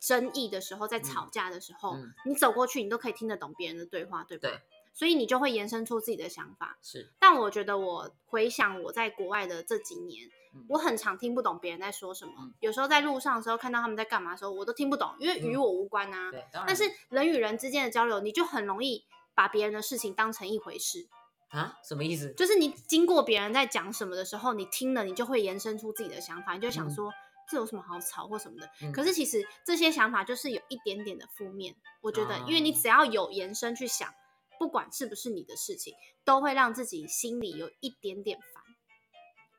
[0.00, 4.48] 争议的时候，在吵架的时候，你走过去，你都可以听得懂别人的对话，对吧？
[4.48, 4.60] 对。
[4.94, 6.78] 所以你就会延伸出自己的想法。
[6.80, 7.12] 是。
[7.18, 10.30] 但我觉得，我回想我在国外的这几年，
[10.68, 12.32] 我很常听不懂别人在说什么。
[12.60, 16.30] 有时候在路上的时候，看到他们在干嘛的时候，我都听不懂，因为与我无关啊。
[16.30, 16.46] 对。
[16.64, 19.04] 但是人与人之间的交流，你就很容易
[19.38, 21.06] 把别人的事情当成一回事。
[21.50, 21.78] 啊？
[21.84, 22.34] 什么意思？
[22.34, 27.12] 就是你经过别人在讲什么的时候，你听了，你就会延伸出自己的想法，你就想说。
[27.50, 28.92] 这有什么好吵或什么的？
[28.92, 31.74] 可是其实这些想法就是有一点点的负面。
[32.02, 34.12] 我觉得，因为你只要有延伸去想，
[34.58, 35.94] 不管是不是你的事情，
[36.26, 38.62] 都会让自己心里有一点点烦。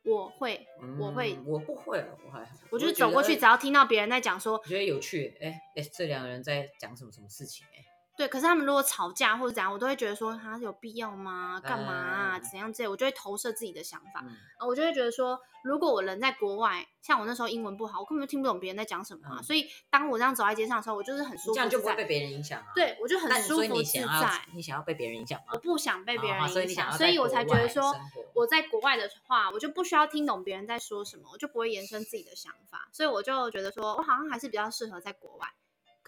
[0.03, 0.67] 我会，
[0.99, 7.65] 我会，我不会，我还我就走过去，只要听到别人在讲说，觉得有趣，哎哎，这两个人在讲什么什么事情？
[7.75, 7.84] 哎。
[8.20, 11.57] 对，可是他们如果吵架或者怎样，我都会觉得说，他有必要吗？
[11.63, 12.38] 干嘛啊？
[12.38, 12.91] 怎样这样？
[12.91, 14.22] 我就会投射自己的想法，
[14.67, 19.41] 我就会觉得说，如果我人在国外，像我那时候英文不好，我根本就听不懂别人在讲什么啊。
[19.41, 22.67] 所以当我这样走在街上的时候，我就是很舒服，这样就不会被别人影响啊。
[22.76, 24.41] 对，我就很舒服自在。
[24.53, 25.53] 你想要被别人影响吗？
[25.53, 27.95] 我不想被别人影响，所以我才觉得说，
[28.34, 35.47] 我在国外的话，我就不需要听懂别人在说什么，我就不会延伸自己的想法，所以我就觉得说我好像还是比较适合在国外。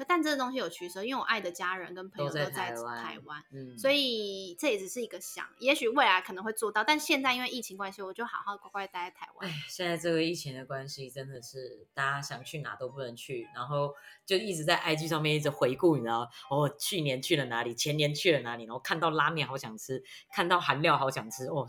[0.08, 9.50] 但这个东西有取舍，因为我爱的家人跟朋友都在台湾，嗯，所以这也只是一个想，也许未来可能会做到，但现在因为疫情关系，我就好好乖乖待在台湾。
[9.50, 13.94] 哎，现在这个疫情的关系，真的是大家想去哪都不能去，然后
[14.26, 21.68] 就一直在 IG 上面一直回顾，你知道，哦，去年去了哪里，前年去了哪里，然后看到拉面好想吃，看到韩料好想吃，哦，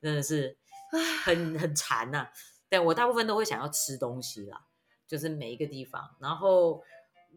[0.00, 0.58] 真的是
[1.24, 2.28] 很很馋呐。
[2.68, 4.66] 但我大部分都会想要吃东西啦，
[5.06, 6.82] 就是每一个地方，然后。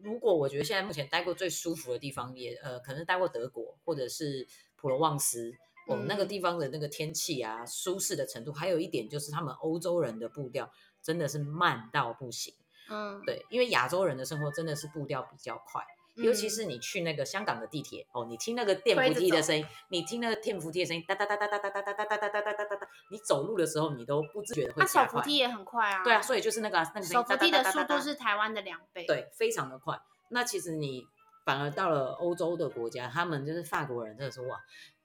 [0.02, 5.54] 如果我觉得现在目前待过最舒服的地方，也呃，可能待过德国或者是普罗旺斯，
[5.88, 10.70] 哦，那个地方的那个天气啊，舒适的程度，还有一点就是他们欧洲人的步调
[11.02, 12.54] 真的是慢到不行。
[12.90, 15.82] 嗯，对，因为亚洲人的生活真的是步调比较快。
[16.16, 22.43] 尤其是你去那个香港的地铁哦，你听那个电扶梯的声音，你听那个电扶梯的声音，哒哒哒哒哒哒哒哒哒哒哒哒，
[23.10, 26.02] 你走路的时候你都不自觉的会那手扶梯也很快啊。
[26.02, 29.04] 对啊，所以就是那个那个手扶梯的速度是台湾的两倍。
[29.06, 30.00] 对，非常的快。
[30.30, 31.06] 那其实你
[31.44, 34.58] 反而到了欧洲的国家，他们就是法国人，真的是哇，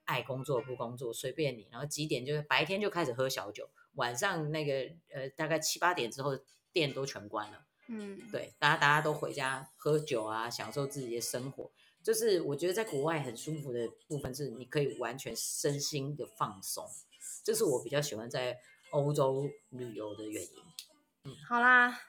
[0.04, 4.72] 爱工作不工作随便你，然后几点就是白天就开始喝小酒，晚上那个
[5.14, 6.38] 呃大概七八点之后
[6.72, 7.64] 店都全关了。
[7.88, 11.70] 嗯，对，大家大家都回家喝酒啊，享受自己的生活。
[12.02, 16.86] 就是我觉得在国外很舒服的部分是，你可以完全身心的放松，
[17.44, 18.56] 这是我比较喜欢在
[18.90, 20.50] 欧洲旅游的原因。
[21.24, 22.00] 嗯，好啦，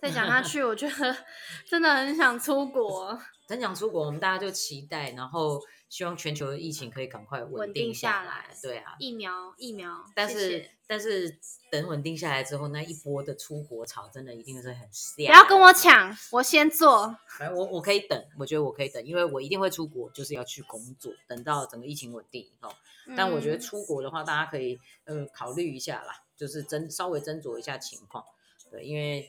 [0.00, 1.16] 再讲下去，我觉得
[1.68, 3.18] 真的很想出国。
[3.48, 5.60] 很想出国，我们大家就期待，然后。
[5.90, 8.46] 希望全球的疫情可以赶快稳定下来。
[8.62, 10.06] 对啊，疫苗疫苗。
[10.14, 11.36] 但是但是
[11.68, 17.18] 等稳定下来之后，那一波的出国潮真的一定是很不要跟我抢，我先做。
[17.54, 21.12] 我我可以等，我觉得我可以等，因为我一定会出国，就是要去工作。
[21.26, 22.72] 等到整个疫情稳定以后，
[23.16, 28.24] 但我觉得出国的话，大家可以呃考虑一下啦，就是斟稍微斟酌一下情况。
[28.70, 29.28] 对，因为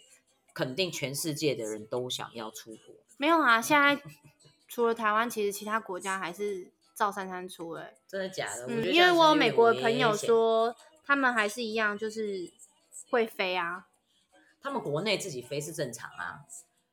[0.53, 2.93] 肯定全世界的人都想要出国。
[3.17, 3.99] 没有啊，现在。
[4.73, 8.67] 除了台湾，其实其他国家还是照三三出哎，真的假的？
[8.69, 12.49] 嗯，因为我有美国的朋友说，他们还是一样，就是
[13.09, 13.87] 会飞啊。
[14.61, 16.39] 他们国内自己飞是正常啊，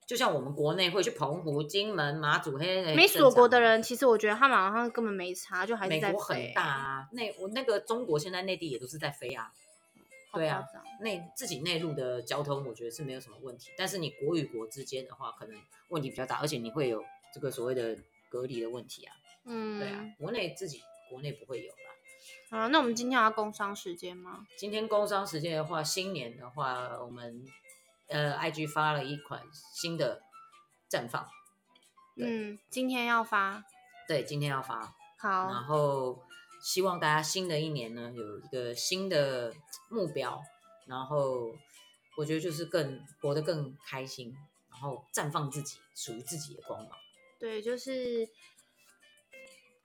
[0.05, 6.13] 就像我们国内会去澎湖、金门、马祖，嘿，没锁国的人，其实我觉得他们好像根本没差，就还是在飞。
[6.13, 9.53] 美国很大啊，内我那个中国现在内地也都是在飞啊。
[10.33, 10.65] 对啊，
[11.01, 13.71] 内自己内陆的交通，我觉得是没有什么问题。
[13.79, 15.57] 但是你国与国之间的话，可能
[15.91, 17.05] 问题比较大，而且你会有。
[17.35, 17.99] 这个所谓的
[18.29, 19.15] 隔离的问题啊，
[19.45, 21.79] 嗯，对啊，国内自己国内不会有啦。
[22.51, 24.47] 啊，那我们今天要工商时间吗？
[24.57, 27.45] 今天工商时间的话，新年的话，我们
[28.09, 29.43] 呃，IG 发了一款
[29.75, 30.23] 新的
[30.91, 31.29] 绽放。
[32.17, 33.65] 嗯，今天要发。
[34.07, 34.95] 对，今天要发。
[35.19, 35.49] 好。
[35.49, 36.23] 然后
[36.61, 39.55] 希望大家新的一年呢，有一个新的
[39.89, 40.43] 目标，
[40.87, 41.55] 然后
[42.17, 44.37] 我觉得就是更活得更开心。
[44.71, 46.91] 然后绽放自己属于自己的光芒。
[47.39, 48.29] 对，就是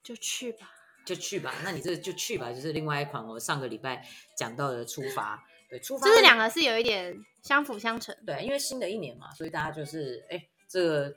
[0.02, 0.72] 就去吧，
[1.06, 1.54] 就去吧。
[1.64, 5.46] 那你这就去吧，就是另外一款我上个礼拜讲到的出发。
[5.70, 8.16] 对，出发，就是两个是有一点相辅相成。
[8.26, 11.10] 对，因为新的一年嘛，所以大家就是哎，这个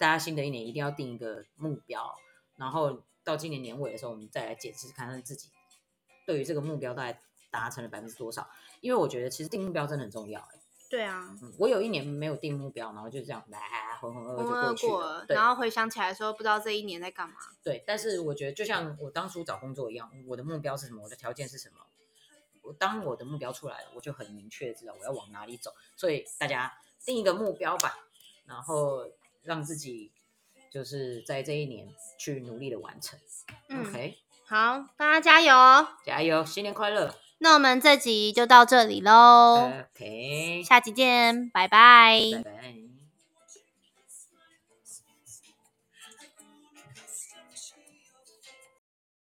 [0.00, 2.16] 大家新的一年一定要定一个目标，
[2.56, 5.50] 然后到今年年尾的时候，我们再来检视看看自己
[6.26, 7.20] 对于这个目标大概
[7.50, 8.48] 达成了百分之多少。
[8.80, 10.40] 因为我觉得其实定目标真的很重要。
[10.40, 10.61] 哎。
[10.92, 13.58] 对啊，我有一年没有定目标，然后就这样来
[13.98, 15.24] 浑浑噩噩就过去了。
[15.30, 17.36] 然后回想起来说，不知道这一年在干嘛。
[17.64, 21.02] 对，但是我觉得就像我当初找工作一样，我的目标是什么？
[21.02, 21.76] 我的条件是什么？
[22.60, 25.72] 我当我的目标出来了，我就很明确知道我要往哪里走。
[25.96, 26.70] 所以大家
[27.06, 27.96] 定一个目标吧，
[28.44, 29.08] 然后
[29.44, 30.12] 让自己
[30.70, 31.88] 就是在这一年
[32.18, 33.18] 去努力的完成。
[33.70, 37.14] OK，好，大家加油，加油，新年快乐。
[37.42, 42.20] 那我们这集就到这里喽，OK，下集见，拜拜。
[42.34, 42.91] 拜拜。